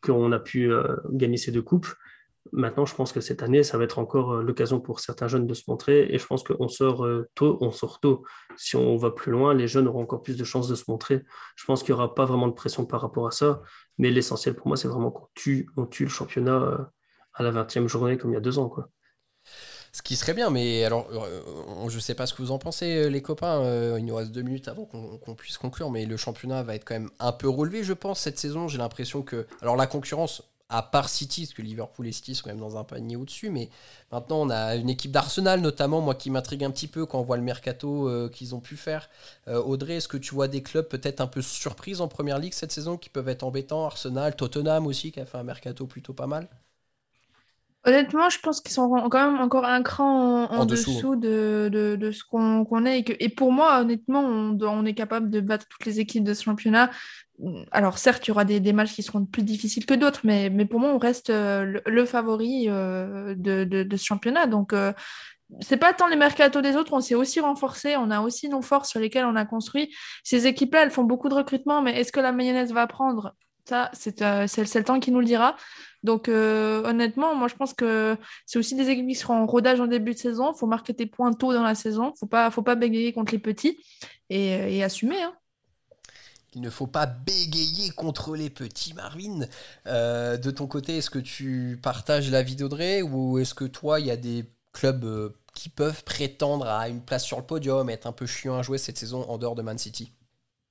qu'on 0.03 0.31
a 0.31 0.39
pu 0.39 0.71
euh, 0.71 0.95
gagner 1.09 1.37
ces 1.37 1.51
deux 1.51 1.63
coupes. 1.63 1.87
Maintenant, 2.51 2.85
je 2.85 2.95
pense 2.95 3.11
que 3.11 3.21
cette 3.21 3.41
année, 3.41 3.63
ça 3.63 3.77
va 3.77 3.83
être 3.83 3.99
encore 3.99 4.41
l'occasion 4.41 4.79
pour 4.79 4.99
certains 4.99 5.27
jeunes 5.27 5.45
de 5.45 5.53
se 5.53 5.63
montrer 5.67 6.07
et 6.09 6.17
je 6.17 6.25
pense 6.25 6.43
qu'on 6.43 6.67
sort 6.67 7.07
tôt, 7.35 7.59
on 7.61 7.69
sort 7.69 7.99
tôt. 7.99 8.25
Si 8.57 8.75
on 8.75 8.97
va 8.97 9.11
plus 9.11 9.31
loin, 9.31 9.53
les 9.53 9.67
jeunes 9.67 9.87
auront 9.87 10.01
encore 10.01 10.23
plus 10.23 10.37
de 10.37 10.43
chances 10.43 10.67
de 10.67 10.73
se 10.73 10.85
montrer. 10.87 11.21
Je 11.55 11.65
pense 11.65 11.83
qu'il 11.83 11.93
n'y 11.93 12.01
aura 12.01 12.15
pas 12.15 12.25
vraiment 12.25 12.47
de 12.47 12.53
pression 12.53 12.83
par 12.87 13.01
rapport 13.01 13.27
à 13.27 13.31
ça, 13.31 13.61
mais 13.99 14.09
l'essentiel 14.09 14.55
pour 14.55 14.67
moi, 14.67 14.75
c'est 14.75 14.87
vraiment 14.87 15.11
qu'on 15.11 15.27
tue, 15.35 15.69
on 15.77 15.85
tue 15.85 16.05
le 16.05 16.09
championnat 16.09 16.91
à 17.35 17.43
la 17.43 17.51
20e 17.51 17.87
journée 17.87 18.17
comme 18.17 18.31
il 18.31 18.33
y 18.33 18.37
a 18.37 18.41
deux 18.41 18.57
ans. 18.57 18.73
Ce 19.93 20.01
qui 20.01 20.15
serait 20.15 20.33
bien, 20.33 20.49
mais 20.49 20.85
alors, 20.85 21.07
euh, 21.11 21.89
je 21.89 21.99
sais 21.99 22.15
pas 22.15 22.25
ce 22.25 22.33
que 22.33 22.41
vous 22.41 22.51
en 22.51 22.59
pensez, 22.59 22.95
euh, 22.95 23.07
les 23.09 23.21
copains. 23.21 23.61
Euh, 23.61 23.97
il 23.99 24.05
nous 24.05 24.15
reste 24.15 24.31
deux 24.31 24.41
minutes 24.41 24.69
avant 24.69 24.85
qu'on 24.85 25.35
puisse 25.35 25.57
conclure, 25.57 25.91
mais 25.91 26.05
le 26.05 26.15
championnat 26.15 26.63
va 26.63 26.75
être 26.75 26.85
quand 26.85 26.93
même 26.93 27.09
un 27.19 27.33
peu 27.33 27.49
relevé, 27.49 27.83
je 27.83 27.91
pense, 27.91 28.21
cette 28.21 28.39
saison. 28.39 28.69
J'ai 28.69 28.77
l'impression 28.77 29.21
que. 29.21 29.45
Alors, 29.61 29.75
la 29.75 29.87
concurrence, 29.87 30.43
à 30.69 30.81
part 30.81 31.09
City, 31.09 31.41
parce 31.41 31.53
que 31.53 31.61
Liverpool 31.61 32.07
et 32.07 32.13
City 32.13 32.35
sont 32.35 32.43
quand 32.45 32.51
même 32.51 32.61
dans 32.61 32.77
un 32.77 32.85
panier 32.85 33.17
au-dessus, 33.17 33.49
mais 33.49 33.69
maintenant 34.13 34.39
on 34.39 34.49
a 34.49 34.77
une 34.77 34.89
équipe 34.89 35.11
d'Arsenal 35.11 35.59
notamment, 35.59 35.99
moi 35.99 36.15
qui 36.15 36.29
m'intrigue 36.29 36.63
un 36.63 36.71
petit 36.71 36.87
peu 36.87 37.05
quand 37.05 37.19
on 37.19 37.23
voit 37.23 37.35
le 37.35 37.43
mercato 37.43 38.09
qu'ils 38.29 38.55
ont 38.55 38.61
pu 38.61 38.77
faire. 38.77 39.09
Audrey, 39.47 39.95
est-ce 39.95 40.07
que 40.07 40.15
tu 40.15 40.33
vois 40.33 40.47
des 40.47 40.63
clubs 40.63 40.87
peut-être 40.87 41.19
un 41.19 41.27
peu 41.27 41.41
surprises 41.41 41.99
en 41.99 42.07
première 42.07 42.39
ligue 42.39 42.53
cette 42.53 42.71
saison 42.71 42.95
qui 42.95 43.09
peuvent 43.09 43.27
être 43.27 43.43
embêtants? 43.43 43.85
Arsenal, 43.85 44.33
Tottenham 44.33 44.87
aussi 44.87 45.11
qui 45.11 45.19
a 45.19 45.25
fait 45.25 45.37
un 45.37 45.43
mercato 45.43 45.85
plutôt 45.87 46.13
pas 46.13 46.27
mal 46.27 46.47
Honnêtement, 47.83 48.29
je 48.29 48.37
pense 48.39 48.61
qu'ils 48.61 48.73
sont 48.73 48.89
quand 49.09 49.31
même 49.31 49.41
encore 49.41 49.65
un 49.65 49.81
cran 49.81 50.45
en, 50.51 50.65
dessous, 50.65 51.15
de, 51.15 51.67
de, 51.71 52.11
ce 52.11 52.23
qu'on 52.23 52.85
est. 52.85 52.99
Et, 52.99 53.03
que, 53.03 53.13
et, 53.19 53.29
pour 53.29 53.51
moi, 53.51 53.81
honnêtement, 53.81 54.21
on, 54.21 54.55
on, 54.61 54.85
est 54.85 54.93
capable 54.93 55.31
de 55.31 55.39
battre 55.39 55.65
toutes 55.67 55.85
les 55.87 55.99
équipes 55.99 56.23
de 56.23 56.35
ce 56.35 56.43
championnat. 56.43 56.91
Alors, 57.71 57.97
certes, 57.97 58.27
il 58.27 58.29
y 58.29 58.31
aura 58.31 58.45
des, 58.45 58.59
des 58.59 58.71
matchs 58.71 58.93
qui 58.93 59.01
seront 59.01 59.25
plus 59.25 59.41
difficiles 59.41 59.87
que 59.87 59.95
d'autres, 59.95 60.21
mais, 60.23 60.51
mais 60.51 60.65
pour 60.65 60.79
moi, 60.79 60.91
on 60.93 60.99
reste 60.99 61.31
euh, 61.31 61.81
le, 61.83 62.05
favori 62.05 62.65
euh, 62.67 63.33
de, 63.35 63.63
de, 63.63 63.97
ce 63.97 64.05
championnat. 64.05 64.45
Donc, 64.45 64.73
euh, 64.73 64.93
c'est 65.59 65.77
pas 65.77 65.93
tant 65.93 66.07
les 66.07 66.15
mercatos 66.15 66.61
des 66.61 66.75
autres, 66.75 66.93
on 66.93 67.01
s'est 67.01 67.15
aussi 67.15 67.39
renforcé, 67.39 67.97
on 67.97 68.11
a 68.11 68.21
aussi 68.21 68.47
nos 68.47 68.61
forces 68.61 68.89
sur 68.89 68.99
lesquelles 68.99 69.25
on 69.25 69.35
a 69.35 69.45
construit. 69.45 69.93
Ces 70.23 70.45
équipes-là, 70.45 70.83
elles 70.83 70.91
font 70.91 71.03
beaucoup 71.03 71.29
de 71.29 71.33
recrutement, 71.33 71.81
mais 71.81 71.99
est-ce 71.99 72.11
que 72.11 72.19
la 72.19 72.31
mayonnaise 72.31 72.73
va 72.73 72.85
prendre? 72.85 73.33
Ça, 73.65 73.91
c'est 73.93 74.19
le 74.19 74.83
temps 74.83 74.99
qui 74.99 75.11
nous 75.11 75.19
le 75.19 75.25
dira. 75.25 75.55
Donc 76.03 76.29
euh, 76.29 76.83
honnêtement, 76.83 77.35
moi 77.35 77.47
je 77.47 77.55
pense 77.55 77.73
que 77.73 78.17
c'est 78.45 78.57
aussi 78.57 78.75
des 78.75 78.89
équipes 78.89 79.07
qui 79.07 79.15
seront 79.15 79.35
en 79.35 79.45
rodage 79.45 79.79
en 79.79 79.87
début 79.87 80.13
de 80.13 80.17
saison. 80.17 80.51
Il 80.53 80.57
faut 80.57 80.67
marquer 80.67 80.93
tes 80.93 81.05
points 81.05 81.33
tôt 81.33 81.53
dans 81.53 81.63
la 81.63 81.75
saison. 81.75 82.13
Il 82.15 82.19
faut 82.19 82.25
pas, 82.25 82.49
faut 82.49 82.63
pas 82.63 82.75
bégayer 82.75 83.13
contre 83.13 83.33
les 83.33 83.39
petits 83.39 83.77
et, 84.29 84.83
assumer. 84.83 85.21
Hein. 85.21 85.33
Il 86.53 86.61
ne 86.61 86.69
faut 86.69 86.87
pas 86.87 87.05
bégayer 87.05 87.91
contre 87.91 88.35
les 88.35 88.49
petits, 88.49 88.93
Marvin. 88.93 89.45
Euh, 89.87 90.37
de 90.37 90.51
ton 90.51 90.67
côté, 90.67 90.97
est-ce 90.97 91.09
que 91.09 91.19
tu 91.19 91.79
partages 91.81 92.29
l'avis 92.31 92.55
d'Audrey 92.55 93.01
ou 93.03 93.37
est-ce 93.37 93.53
que 93.53 93.65
toi, 93.65 93.99
il 93.99 94.07
y 94.07 94.11
a 94.11 94.17
des 94.17 94.45
clubs 94.73 95.05
euh, 95.05 95.29
qui 95.53 95.69
peuvent 95.69 96.03
prétendre 96.03 96.67
à 96.67 96.89
une 96.89 97.01
place 97.01 97.23
sur 97.23 97.37
le 97.37 97.45
podium, 97.45 97.89
être 97.89 98.07
un 98.07 98.11
peu 98.11 98.25
chiant 98.25 98.57
à 98.57 98.63
jouer 98.63 98.77
cette 98.79 98.97
saison 98.97 99.29
en 99.29 99.37
dehors 99.37 99.55
de 99.55 99.61
Man 99.61 99.77
City? 99.77 100.13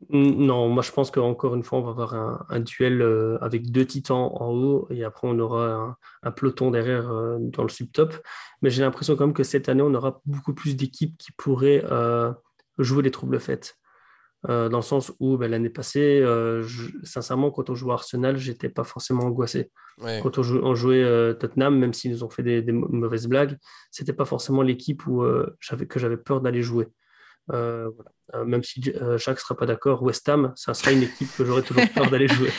Non, 0.09 0.69
moi 0.69 0.83
je 0.83 0.91
pense 0.93 1.11
qu'encore 1.11 1.55
une 1.55 1.63
fois, 1.63 1.79
on 1.79 1.83
va 1.83 1.91
avoir 1.91 2.47
un, 2.49 2.61
duel 2.61 3.03
euh, 3.03 3.37
avec 3.43 3.71
deux 3.71 3.85
titans 3.85 4.31
en 4.33 4.51
haut 4.51 4.87
et 4.91 5.05
après 5.05 5.29
on 5.29 5.39
aura 5.39 5.99
un, 6.23 6.31
peloton 6.31 6.71
derrière 6.71 7.11
euh, 7.11 7.37
dans 7.39 7.63
le 7.63 7.69
subtop. 7.69 8.15
Mais 8.63 8.71
j'ai 8.71 8.83
l'impression 8.83 9.15
quand 9.15 9.27
même 9.27 9.35
que 9.35 9.43
cette 9.43 9.69
année, 9.69 9.83
on 9.83 9.95
aura 9.95 10.21
beaucoup 10.25 10.55
plus 10.55 10.75
d'équipes 10.75 11.19
qui 11.19 11.33
pourraient 11.33 11.85
euh, 11.91 12.33
jouer 12.79 13.03
les 13.03 13.11
troubles 13.11 13.39
faites. 13.41 13.77
dans 14.49 14.71
le 14.71 14.83
sens 14.83 15.13
où 15.21 15.37
ben, 15.37 15.51
l'année 15.51 15.69
passée, 15.69 16.25
sincèrement, 17.03 17.51
quand 17.51 17.69
on 17.69 17.75
jouait 17.75 17.93
Arsenal, 17.93 18.39
j'étais 18.39 18.71
pas 18.71 18.85
forcément 18.85 19.25
angoissé. 19.25 19.71
Quand 20.23 20.39
on, 20.39 20.75
jouait 20.75 21.35
Tottenham, 21.39 21.79
même 21.79 21.93
s'ils 21.93 22.13
nous 22.13 22.25
ont 22.25 22.31
fait 22.31 22.43
des, 22.43 22.73
mauvaises 22.73 23.27
blagues, 23.27 23.59
c'était 23.91 24.15
pas 24.15 24.25
forcément 24.25 24.63
l'équipe 24.63 25.07
où 25.07 25.23
que 25.23 25.99
j'avais 25.99 26.17
peur 26.17 26.41
d'aller 26.41 26.63
jouer. 26.63 26.89
Euh, 27.53 27.91
euh, 28.35 28.45
même 28.45 28.63
si 28.63 28.81
euh, 28.95 29.19
Jacques 29.19 29.39
ne 29.39 29.41
sera 29.41 29.57
pas 29.57 29.67
d'accord, 29.67 30.03
West 30.03 30.29
Ham, 30.29 30.53
ça 30.55 30.75
sera 30.75 30.93
une 30.93 31.03
équipe 31.03 31.29
que 31.37 31.45
j'aurais 31.45 31.63
toujours 31.63 31.83
peur 31.95 32.11
d'aller 32.11 32.29
jouer. 32.29 32.51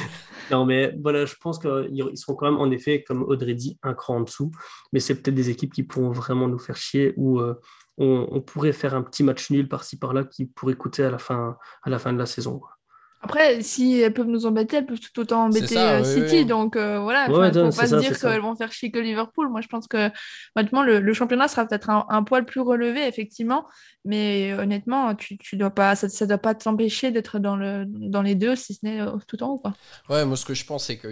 non, 0.50 0.64
mais 0.64 0.94
voilà, 1.02 1.24
je 1.24 1.34
pense 1.40 1.58
qu'ils 1.58 2.10
seront 2.14 2.34
quand 2.34 2.50
même, 2.50 2.60
en 2.60 2.70
effet, 2.70 3.04
comme 3.04 3.22
Audrey 3.22 3.54
dit, 3.54 3.78
un 3.82 3.94
cran 3.94 4.16
en 4.16 4.20
dessous. 4.22 4.50
Mais 4.92 5.00
c'est 5.00 5.14
peut-être 5.14 5.34
des 5.34 5.50
équipes 5.50 5.72
qui 5.72 5.82
pourront 5.82 6.10
vraiment 6.10 6.48
nous 6.48 6.58
faire 6.58 6.76
chier 6.76 7.14
ou 7.16 7.40
on, 7.98 8.40
pourrait 8.40 8.72
faire 8.72 8.94
un 8.94 9.02
petit 9.02 9.22
match 9.22 9.50
nul 9.50 9.68
par-ci 9.68 9.98
par-là 9.98 10.24
qui 10.24 10.46
pourrait 10.46 10.74
coûter 10.74 11.04
à 11.04 11.10
la 11.10 11.18
fin, 11.18 11.58
à 11.82 11.90
la 11.90 11.98
fin 11.98 12.12
de 12.12 12.18
la 12.18 12.26
saison. 12.26 12.60
Après, 13.22 13.60
si 13.60 14.00
elles 14.00 14.14
peuvent 14.14 14.28
nous 14.28 14.46
embêter, 14.46 14.78
elles 14.78 14.86
peuvent 14.86 14.98
tout 14.98 15.20
autant 15.20 15.44
embêter 15.44 15.76
euh, 15.76 16.02
City. 16.04 16.46
Donc 16.46 16.74
euh, 16.74 17.00
voilà, 17.00 17.26
il 17.26 17.32
ne 17.32 17.70
faut 17.70 17.76
pas 17.76 17.86
se 17.86 17.96
dire 17.96 18.18
qu'elles 18.18 18.40
vont 18.40 18.56
faire 18.56 18.72
chier 18.72 18.90
que 18.90 18.98
Liverpool. 18.98 19.50
Moi, 19.50 19.60
je 19.60 19.68
pense 19.68 19.86
que 19.86 20.10
honnêtement, 20.56 20.82
le, 20.82 21.12
championnat 21.12 21.46
sera 21.46 21.66
peut-être 21.66 21.90
un, 21.90 22.22
poil 22.22 22.46
plus 22.46 22.60
relevé, 22.60 23.06
effectivement. 23.06 23.66
Mais 24.06 24.54
honnêtement, 24.54 25.14
tu, 25.14 25.36
tu 25.36 25.58
dois 25.58 25.70
pas, 25.70 25.94
ça 25.96 26.06
ne 26.06 26.26
doit 26.26 26.38
pas 26.38 26.54
t'empêcher 26.54 27.10
d'être 27.10 27.38
dans, 27.38 27.56
le, 27.56 27.84
dans 27.86 28.22
les 28.22 28.34
deux, 28.34 28.56
si 28.56 28.72
ce 28.72 28.80
n'est 28.84 29.02
euh, 29.02 29.18
tout 29.28 29.42
en 29.42 29.48
haut. 29.50 29.58
Quoi. 29.58 29.74
Ouais, 30.08 30.24
moi, 30.24 30.38
ce 30.38 30.46
que 30.46 30.54
je 30.54 30.64
pense, 30.64 30.86
c'est 30.86 30.96
que 30.96 31.08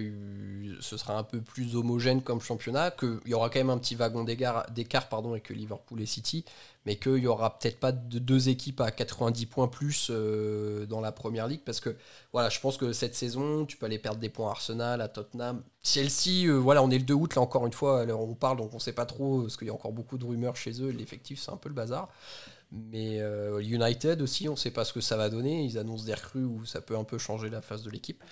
ce 0.81 0.97
sera 0.97 1.18
un 1.18 1.25
peu 1.25 1.42
plus 1.42 1.77
homogène 1.77 2.23
comme 2.23 2.40
championnat, 2.40 2.90
qu'il 2.90 3.21
y 3.27 3.35
aura 3.35 3.51
quand 3.51 3.61
même 3.61 3.71
un 3.71 3.79
petit 3.79 3.97
wagon 3.97 4.25
d'écart 4.25 4.64
avec 5.12 5.51
Liverpool 5.51 6.01
et 6.01 6.07
City 6.07 6.44
mais 6.88 6.96
qu'il 6.96 7.16
n'y 7.16 7.27
aura 7.27 7.59
peut-être 7.59 7.79
pas 7.79 7.92
de 7.92 8.18
deux 8.18 8.48
équipes 8.48 8.81
à 8.81 8.90
90 8.90 9.44
points 9.44 9.68
plus 9.68 10.09
euh, 10.11 10.87
dans 10.87 11.03
la 11.03 11.12
première 11.12 11.46
ligue 11.46 11.61
parce 11.62 11.81
que 11.81 11.94
voilà, 12.33 12.48
je 12.48 12.59
pense 12.61 12.79
que 12.79 12.94
cette 12.94 13.14
saison, 13.14 13.66
tu 13.66 13.77
peux 13.77 13.85
aller 13.85 13.98
perdre 13.98 14.18
des 14.18 14.31
points 14.31 14.48
à 14.48 14.53
Arsenal, 14.53 15.03
à 15.03 15.09
Tottenham. 15.09 15.62
Chelsea, 15.83 16.46
euh, 16.46 16.53
voilà, 16.53 16.83
on 16.83 16.88
est 16.90 16.96
le 16.96 17.05
2 17.05 17.12
août 17.12 17.35
là 17.35 17.42
encore 17.42 17.66
une 17.66 17.74
fois, 17.74 18.01
alors 18.01 18.22
on 18.22 18.35
parle 18.35 18.57
donc 18.57 18.72
on 18.72 18.79
sait 18.79 18.94
pas 18.94 19.05
trop 19.05 19.42
parce 19.42 19.59
qu'il 19.59 19.66
y 19.66 19.70
a 19.70 19.74
encore 19.74 19.92
beaucoup 19.92 20.16
de 20.16 20.24
rumeurs 20.24 20.57
chez 20.57 20.81
eux, 20.81 20.88
l'effectif 20.88 21.42
c'est 21.42 21.51
un 21.51 21.59
peu 21.59 21.68
le 21.68 21.74
bazar. 21.74 22.09
Mais 22.70 23.20
euh, 23.20 23.61
United 23.61 24.22
aussi, 24.22 24.48
on 24.48 24.53
ne 24.53 24.57
sait 24.57 24.70
pas 24.70 24.85
ce 24.85 24.92
que 24.92 25.01
ça 25.01 25.16
va 25.16 25.31
donner. 25.31 25.64
Ils 25.64 25.79
annoncent 25.79 26.05
des 26.05 26.12
recrues 26.12 26.44
où 26.44 26.66
ça 26.66 26.83
peut 26.83 26.96
un 26.96 27.05
peu 27.05 27.16
changer 27.16 27.48
la 27.48 27.62
face 27.62 27.83
de 27.83 27.90
l'équipe. 27.90 28.22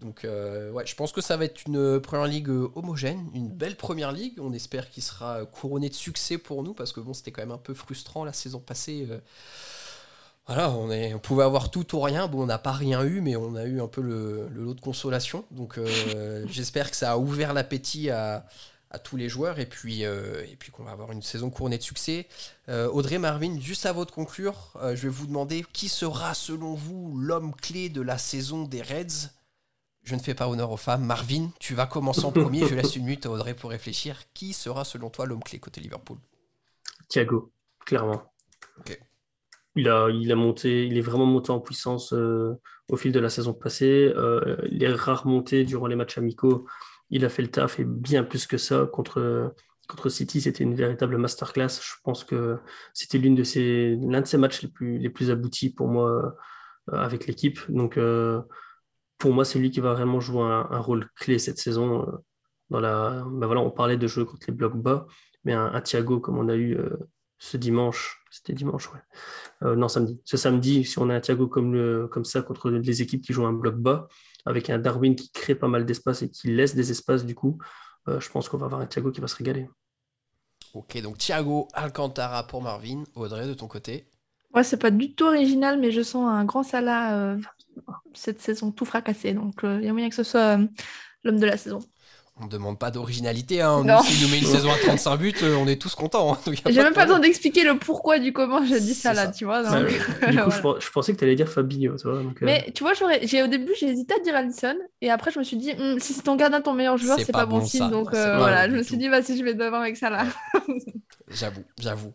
Donc 0.00 0.24
euh, 0.24 0.70
ouais, 0.70 0.86
je 0.86 0.94
pense 0.94 1.12
que 1.12 1.20
ça 1.20 1.36
va 1.36 1.44
être 1.44 1.66
une 1.66 2.00
première 2.00 2.26
ligue 2.26 2.50
euh, 2.50 2.70
homogène, 2.74 3.30
une 3.34 3.48
belle 3.48 3.76
première 3.76 4.12
ligue. 4.12 4.38
On 4.40 4.52
espère 4.52 4.90
qu'il 4.90 5.02
sera 5.02 5.44
couronné 5.46 5.88
de 5.88 5.94
succès 5.94 6.38
pour 6.38 6.62
nous 6.62 6.74
parce 6.74 6.92
que 6.92 7.00
bon, 7.00 7.14
c'était 7.14 7.32
quand 7.32 7.42
même 7.42 7.52
un 7.52 7.58
peu 7.58 7.74
frustrant 7.74 8.24
la 8.24 8.32
saison 8.32 8.60
passée. 8.60 9.06
Euh, 9.10 9.18
Voilà, 10.46 10.70
on, 10.72 10.90
est, 10.90 11.14
on 11.14 11.18
pouvait 11.18 11.44
avoir 11.44 11.70
tout 11.70 11.96
ou 11.96 12.00
rien. 12.00 12.28
Bon, 12.28 12.42
on 12.42 12.46
n'a 12.46 12.58
pas 12.58 12.72
rien 12.72 13.02
eu, 13.02 13.22
mais 13.22 13.34
on 13.34 13.54
a 13.56 13.64
eu 13.64 13.80
un 13.80 13.88
peu 13.88 14.02
le, 14.02 14.48
lot 14.54 14.74
de 14.74 14.80
consolation. 14.80 15.44
Donc, 15.50 15.78
euh, 15.78 16.44
j'espère 16.50 16.90
que 16.90 16.96
ça 16.96 17.12
a 17.12 17.18
ouvert 17.18 17.54
l'appétit 17.54 18.10
à, 18.10 18.46
tous 19.02 19.16
les 19.16 19.28
joueurs 19.28 19.58
et 19.58 19.66
puis, 19.66 20.04
euh, 20.04 20.44
et 20.44 20.54
puis 20.54 20.70
qu'on 20.70 20.84
va 20.84 20.92
avoir 20.92 21.10
une 21.10 21.22
saison 21.22 21.50
couronnée 21.50 21.78
de 21.78 21.82
succès. 21.82 22.28
Euh, 22.68 22.88
Audrey, 22.88 23.18
Marvin, 23.18 23.58
juste 23.58 23.86
à 23.86 23.92
votre 23.92 24.14
conclure, 24.14 24.72
je 24.82 25.02
vais 25.02 25.08
vous 25.08 25.26
demander 25.26 25.64
qui 25.72 25.88
sera 25.88 26.32
selon 26.32 26.74
vous 26.74 27.18
l'homme 27.18 27.52
clé 27.56 27.88
de 27.88 28.00
la 28.00 28.18
saison 28.18 28.62
des 28.62 28.82
Reds? 28.82 29.30
Je 30.04 30.14
ne 30.14 30.20
fais 30.20 30.34
pas 30.34 30.48
honneur 30.48 30.70
aux 30.70 30.76
femmes. 30.76 31.04
Marvin, 31.04 31.50
tu 31.58 31.74
vas 31.74 31.86
commencer 31.86 32.24
en 32.24 32.32
premier. 32.42 32.66
je 32.66 32.74
laisse 32.74 32.94
une 32.96 33.04
minute 33.04 33.26
à 33.26 33.30
Audrey 33.30 33.54
pour 33.54 33.70
réfléchir. 33.70 34.16
Qui 34.34 34.52
sera 34.52 34.84
selon 34.84 35.10
toi 35.10 35.26
l'homme 35.26 35.42
clé 35.42 35.58
côté 35.58 35.80
Liverpool? 35.80 36.18
Thiago, 37.08 37.50
clairement. 37.84 38.22
Il 39.76 39.88
a, 39.88 40.08
il 40.10 40.30
a 40.30 40.36
monté, 40.36 40.86
il 40.86 40.96
est 40.96 41.02
vraiment 41.02 41.26
monté 41.26 41.50
en 41.50 41.58
puissance 41.58 42.12
euh, 42.12 42.54
au 42.88 42.96
fil 42.96 43.12
de 43.12 43.18
la 43.18 43.28
saison 43.28 43.52
passée. 43.52 44.12
Euh, 44.14 44.56
les 44.62 44.88
rares 44.88 45.26
montées 45.26 45.64
durant 45.64 45.88
les 45.88 45.96
matchs 45.96 46.18
amicaux, 46.18 46.66
il 47.10 47.24
a 47.24 47.28
fait 47.28 47.42
le 47.42 47.50
taf 47.50 47.80
et 47.80 47.84
bien 47.84 48.22
plus 48.22 48.46
que 48.46 48.56
ça 48.56 48.86
contre 48.86 49.52
contre 49.86 50.08
City, 50.08 50.40
c'était 50.40 50.64
une 50.64 50.74
véritable 50.74 51.16
masterclass. 51.18 51.68
Je 51.68 51.94
pense 52.02 52.24
que 52.24 52.58
c'était 52.92 53.18
l'une 53.18 53.34
de 53.34 53.42
ces, 53.42 53.96
l'un 54.00 54.20
de 54.20 54.26
ses 54.26 54.38
matchs 54.38 54.62
les 54.62 54.68
plus, 54.68 54.98
les 54.98 55.10
plus 55.10 55.30
aboutis 55.30 55.70
pour 55.70 55.88
moi 55.88 56.36
euh, 56.90 56.96
avec 56.96 57.26
l'équipe. 57.26 57.60
Donc, 57.68 57.98
pour 59.18 59.32
moi, 59.32 59.44
c'est 59.44 59.58
lui 59.58 59.70
qui 59.70 59.80
va 59.80 59.94
vraiment 59.94 60.20
jouer 60.20 60.42
un, 60.42 60.78
rôle 60.78 61.08
clé 61.16 61.38
cette 61.38 61.58
saison. 61.58 62.06
dans 62.70 62.80
la, 62.80 63.24
ben 63.30 63.46
voilà, 63.46 63.60
on 63.60 63.70
parlait 63.70 63.96
de 63.96 64.06
jouer 64.06 64.26
contre 64.26 64.46
les 64.48 64.54
blocs 64.54 64.76
bas, 64.76 65.06
mais 65.44 65.52
un, 65.52 65.66
un 65.72 65.80
Thiago 65.80 66.20
comme 66.20 66.38
on 66.38 66.48
a 66.48 66.56
eu 66.56 66.78
ce 67.38 67.56
dimanche, 67.56 68.24
c'était 68.30 68.54
dimanche, 68.54 68.90
ouais. 68.92 69.00
Euh, 69.62 69.76
non, 69.76 69.88
samedi. 69.88 70.20
Ce 70.24 70.36
samedi, 70.36 70.84
si 70.84 70.98
on 70.98 71.10
a 71.10 71.14
un 71.14 71.20
Thiago 71.20 71.46
comme, 71.46 72.08
comme 72.08 72.24
ça 72.24 72.42
contre 72.42 72.70
les 72.70 73.02
équipes 73.02 73.22
qui 73.22 73.32
jouent 73.32 73.46
un 73.46 73.52
bloc 73.52 73.76
bas, 73.76 74.08
avec 74.46 74.70
un 74.70 74.78
Darwin 74.78 75.14
qui 75.14 75.30
crée 75.30 75.54
pas 75.54 75.68
mal 75.68 75.84
d'espace 75.84 76.22
et 76.22 76.30
qui 76.30 76.48
laisse 76.48 76.74
des 76.74 76.90
espaces, 76.90 77.24
du 77.24 77.34
coup, 77.34 77.58
euh, 78.08 78.20
je 78.20 78.30
pense 78.30 78.48
qu'on 78.48 78.58
va 78.58 78.66
avoir 78.66 78.80
un 78.80 78.86
Thiago 78.86 79.10
qui 79.10 79.20
va 79.20 79.28
se 79.28 79.36
régaler. 79.36 79.68
Ok, 80.74 81.00
donc 81.02 81.18
Thiago 81.18 81.68
Alcantara 81.72 82.46
pour 82.46 82.62
Marvin. 82.62 83.04
Audrey, 83.14 83.46
de 83.46 83.54
ton 83.54 83.68
côté 83.68 84.06
Ouais, 84.54 84.64
c'est 84.64 84.76
pas 84.76 84.90
du 84.90 85.14
tout 85.14 85.24
original, 85.24 85.80
mais 85.80 85.90
je 85.90 86.02
sens 86.02 86.28
un 86.28 86.44
grand 86.44 86.62
Salah 86.62 87.16
euh, 87.16 87.38
cette 88.14 88.40
saison 88.40 88.70
tout 88.70 88.84
fracassé. 88.84 89.32
Donc, 89.32 89.60
il 89.62 89.84
y 89.84 89.88
a 89.88 89.92
moyen 89.92 90.08
que 90.08 90.14
ce 90.14 90.22
soit 90.22 90.58
l'homme 91.24 91.38
de 91.38 91.46
la 91.46 91.56
saison 91.56 91.80
on 92.40 92.46
ne 92.46 92.50
demande 92.50 92.80
pas 92.80 92.90
d'originalité. 92.90 93.60
Hein. 93.60 93.84
Nous, 93.84 94.04
si 94.04 94.24
nous 94.24 94.28
met 94.28 94.40
une 94.40 94.46
saison 94.46 94.68
à 94.72 94.76
35 94.76 95.16
buts, 95.16 95.34
euh, 95.42 95.54
on 95.54 95.68
est 95.68 95.80
tous 95.80 95.94
contents. 95.94 96.34
Hein. 96.34 96.52
J'ai 96.66 96.82
même 96.82 96.92
pas 96.92 97.04
besoin 97.04 97.20
d'expliquer 97.20 97.62
le 97.62 97.78
pourquoi 97.78 98.18
du 98.18 98.32
comment 98.32 98.64
je 98.64 98.74
dis 98.74 98.94
ça, 98.94 99.12
là, 99.12 99.28
tu 99.28 99.44
vois. 99.44 99.62
du 99.80 100.40
coup, 100.40 100.50
je, 100.50 100.90
pensais 100.90 101.12
que 101.12 101.18
tu 101.18 101.24
allais 101.24 101.36
dire 101.36 101.48
Fabinho. 101.48 101.96
Tu 101.96 102.08
vois, 102.08 102.16
euh. 102.16 102.30
Mais 102.40 102.72
tu 102.74 102.82
vois, 102.82 102.92
j'ai, 103.22 103.42
au 103.42 103.46
début, 103.46 103.72
j'ai 103.78 103.86
hésité 103.86 104.14
à 104.14 104.18
dire 104.18 104.34
Alisson. 104.34 104.74
Et 105.00 105.10
après, 105.10 105.30
je 105.30 105.38
me 105.38 105.44
suis 105.44 105.56
dit, 105.56 105.74
hmm, 105.74 106.00
si 106.00 106.12
c'est 106.12 106.22
ton 106.22 106.34
gardien, 106.34 106.60
ton 106.60 106.72
meilleur 106.72 106.96
joueur, 106.96 107.20
c'est, 107.20 107.30
pas, 107.30 107.46
bon, 107.46 107.64
signe. 107.64 107.88
Donc 107.88 108.12
euh, 108.12 108.36
voilà, 108.36 108.68
je 108.68 108.74
me 108.74 108.82
suis 108.82 108.96
dit, 108.96 109.08
bah, 109.08 109.22
si 109.22 109.38
je 109.38 109.44
vais 109.44 109.54
devant 109.54 109.80
avec 109.80 109.96
ça 109.96 110.10
là. 110.10 110.26
j'avoue, 111.30 111.62
j'avoue. 111.78 112.12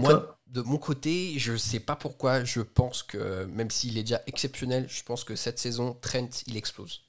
moi, 0.00 0.35
de 0.56 0.62
mon 0.62 0.78
côté, 0.78 1.38
je 1.38 1.54
sais 1.54 1.80
pas 1.80 1.96
pourquoi, 1.96 2.42
je 2.42 2.62
pense 2.62 3.02
que 3.02 3.44
même 3.44 3.70
s'il 3.70 3.98
est 3.98 4.04
déjà 4.04 4.22
exceptionnel, 4.26 4.86
je 4.88 5.02
pense 5.02 5.22
que 5.22 5.36
cette 5.36 5.58
saison, 5.58 5.94
Trent, 6.00 6.30
il 6.46 6.56
explose. 6.56 7.02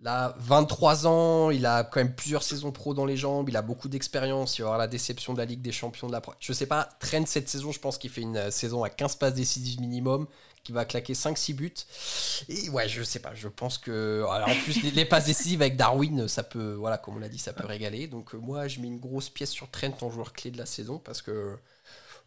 Là, 0.00 0.34
23 0.38 1.06
ans, 1.06 1.50
il 1.50 1.64
a 1.64 1.82
quand 1.82 2.00
même 2.00 2.14
plusieurs 2.14 2.42
saisons 2.42 2.70
pro 2.70 2.92
dans 2.92 3.06
les 3.06 3.16
jambes, 3.16 3.48
il 3.48 3.56
a 3.56 3.62
beaucoup 3.62 3.88
d'expérience, 3.88 4.58
il 4.58 4.62
va 4.62 4.68
avoir 4.68 4.78
la 4.78 4.86
déception 4.86 5.32
de 5.32 5.38
la 5.38 5.46
Ligue 5.46 5.62
des 5.62 5.72
Champions 5.72 6.08
de 6.08 6.12
la 6.12 6.20
Je 6.40 6.52
sais 6.52 6.66
pas, 6.66 6.90
traîne 7.00 7.24
cette 7.24 7.48
saison, 7.48 7.72
je 7.72 7.80
pense 7.80 7.96
qu'il 7.96 8.10
fait 8.10 8.20
une 8.20 8.36
euh, 8.36 8.50
saison 8.50 8.84
à 8.84 8.90
15 8.90 9.16
passes 9.16 9.34
décisives 9.34 9.80
minimum, 9.80 10.26
qui 10.62 10.72
va 10.72 10.84
claquer 10.84 11.14
5-6 11.14 11.54
buts. 11.54 11.72
Et 12.50 12.68
ouais, 12.68 12.86
je 12.86 13.02
sais 13.02 13.20
pas, 13.20 13.34
je 13.34 13.48
pense 13.48 13.78
que. 13.78 14.24
en 14.26 14.54
plus, 14.64 14.82
les, 14.92 15.04
passes 15.06 15.24
décisives 15.24 15.62
avec 15.62 15.76
Darwin, 15.76 16.28
ça 16.28 16.42
peut, 16.42 16.74
voilà, 16.74 16.98
comme 16.98 17.16
on 17.16 17.20
l'a 17.20 17.30
dit, 17.30 17.38
ça 17.38 17.54
peut 17.54 17.66
régaler. 17.66 18.08
Donc, 18.08 18.34
euh, 18.34 18.38
moi, 18.38 18.68
je 18.68 18.80
mets 18.80 18.88
une 18.88 19.00
grosse 19.00 19.30
pièce 19.30 19.50
sur 19.50 19.70
Trent 19.70 19.96
en 20.02 20.10
joueur 20.10 20.34
clé 20.34 20.50
de 20.50 20.58
la 20.58 20.66
saison 20.66 20.98
parce 20.98 21.22
que 21.22 21.56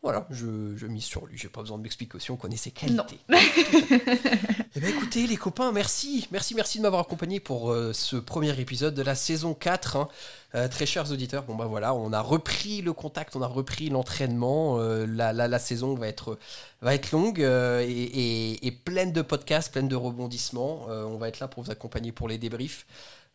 voilà, 0.02 0.28
je, 0.30 0.76
je 0.78 0.86
mise 0.86 1.04
sur 1.04 1.26
lui. 1.26 1.38
J'ai 1.38 1.50
pas 1.50 1.62
besoin 1.62 1.78
de 1.78 1.84
m'expliquer 1.84 2.16
aussi, 2.16 2.32
on 2.32 2.36
connaît 2.36 2.58
ses 2.58 2.72
qualités. 2.72 3.20
eh 3.30 4.80
bien, 4.80 4.90
écoutez, 4.90 5.26
les 5.26 5.38
copains, 5.38 5.72
merci. 5.72 6.28
Merci, 6.32 6.54
merci 6.54 6.78
de 6.78 6.84
m'avoir 6.84 7.02
accompagné 7.02 7.40
pour 7.40 7.72
euh, 7.72 7.92
ce 7.94 8.16
premier 8.16 8.60
épisode 8.60 8.94
de 8.94 9.02
la 9.02 9.16
saison 9.16 9.54
4. 9.54 9.96
Hein. 9.98 10.08
Euh, 10.54 10.68
très 10.68 10.86
chers 10.86 11.12
auditeurs, 11.12 11.44
bon 11.44 11.56
bah 11.56 11.66
voilà, 11.66 11.94
on 11.94 12.14
a 12.14 12.22
repris 12.22 12.82
le 12.82 12.94
contact, 12.94 13.36
on 13.36 13.42
a 13.42 13.48
repris 13.48 13.90
l'entraînement. 13.90 14.78
Euh, 14.80 15.06
la, 15.08 15.34
la, 15.34 15.60
saison 15.60 15.96
va 15.96 16.08
être, 16.08 16.38
va 16.82 16.94
être 16.94 17.12
longue 17.12 17.40
et, 17.40 18.68
et, 18.68 18.72
pleine 18.72 19.12
de 19.12 19.22
podcasts, 19.22 19.72
pleine 19.72 19.88
de 19.88 19.96
rebondissements. 19.96 20.86
on 20.88 21.18
va 21.18 21.28
être 21.30 21.40
là 21.40 21.48
pour 21.48 21.64
vous 21.64 21.72
accompagner 21.72 22.12
pour 22.12 22.28
les 22.28 22.38
débriefs. 22.38 22.86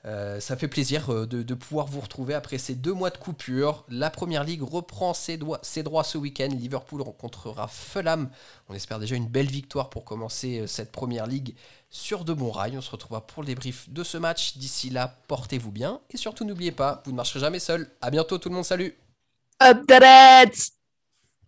Euh, 0.06 0.40
ça 0.40 0.56
fait 0.56 0.68
plaisir 0.68 1.10
euh, 1.10 1.26
de, 1.26 1.54
pouvoir 1.54 1.86
vous 1.86 2.00
retrouver 2.00 2.32
après 2.32 2.56
ces 2.56 2.74
deux 2.74 2.92
mois 2.92 3.10
de 3.10 3.18
coupure. 3.18 3.84
La 3.88 4.08
première 4.10 4.44
ligue 4.44 4.62
reprend 4.62 5.12
ses, 5.12 5.36
droits 5.36 6.04
ce 6.04 6.16
week-end. 6.16 6.48
Liverpool 6.48 7.02
rencontrera 7.02 7.68
Fulham. 7.68 8.30
On 8.68 8.74
espère 8.74 8.98
déjà 8.98 9.16
une 9.16 9.28
belle 9.28 9.50
victoire 9.50 9.90
pour 9.90 10.04
commencer 10.04 10.60
euh, 10.60 10.66
cette 10.66 10.90
première 10.90 11.26
ligue 11.26 11.54
sur 11.90 12.24
de 12.24 12.32
bons 12.32 12.50
rails. 12.50 12.78
On 12.78 12.80
se 12.80 12.90
retrouvera 12.90 13.26
pour 13.26 13.42
le 13.42 13.46
débrief 13.46 13.90
de 13.90 14.02
ce 14.02 14.16
match. 14.16 14.56
D'ici 14.56 14.88
là, 14.88 15.18
portez-vous 15.28 15.72
bien 15.72 16.00
et 16.10 16.16
surtout 16.16 16.44
n'oubliez 16.44 16.72
pas, 16.72 17.02
vous 17.04 17.12
ne 17.12 17.16
marcherez 17.16 17.40
jamais 17.40 17.58
seul. 17.58 17.90
À 18.00 18.10
bientôt 18.10 18.38
tout 18.38 18.48
le 18.48 18.54
monde, 18.54 18.64
salut. 18.64 18.96
Up 19.62 19.86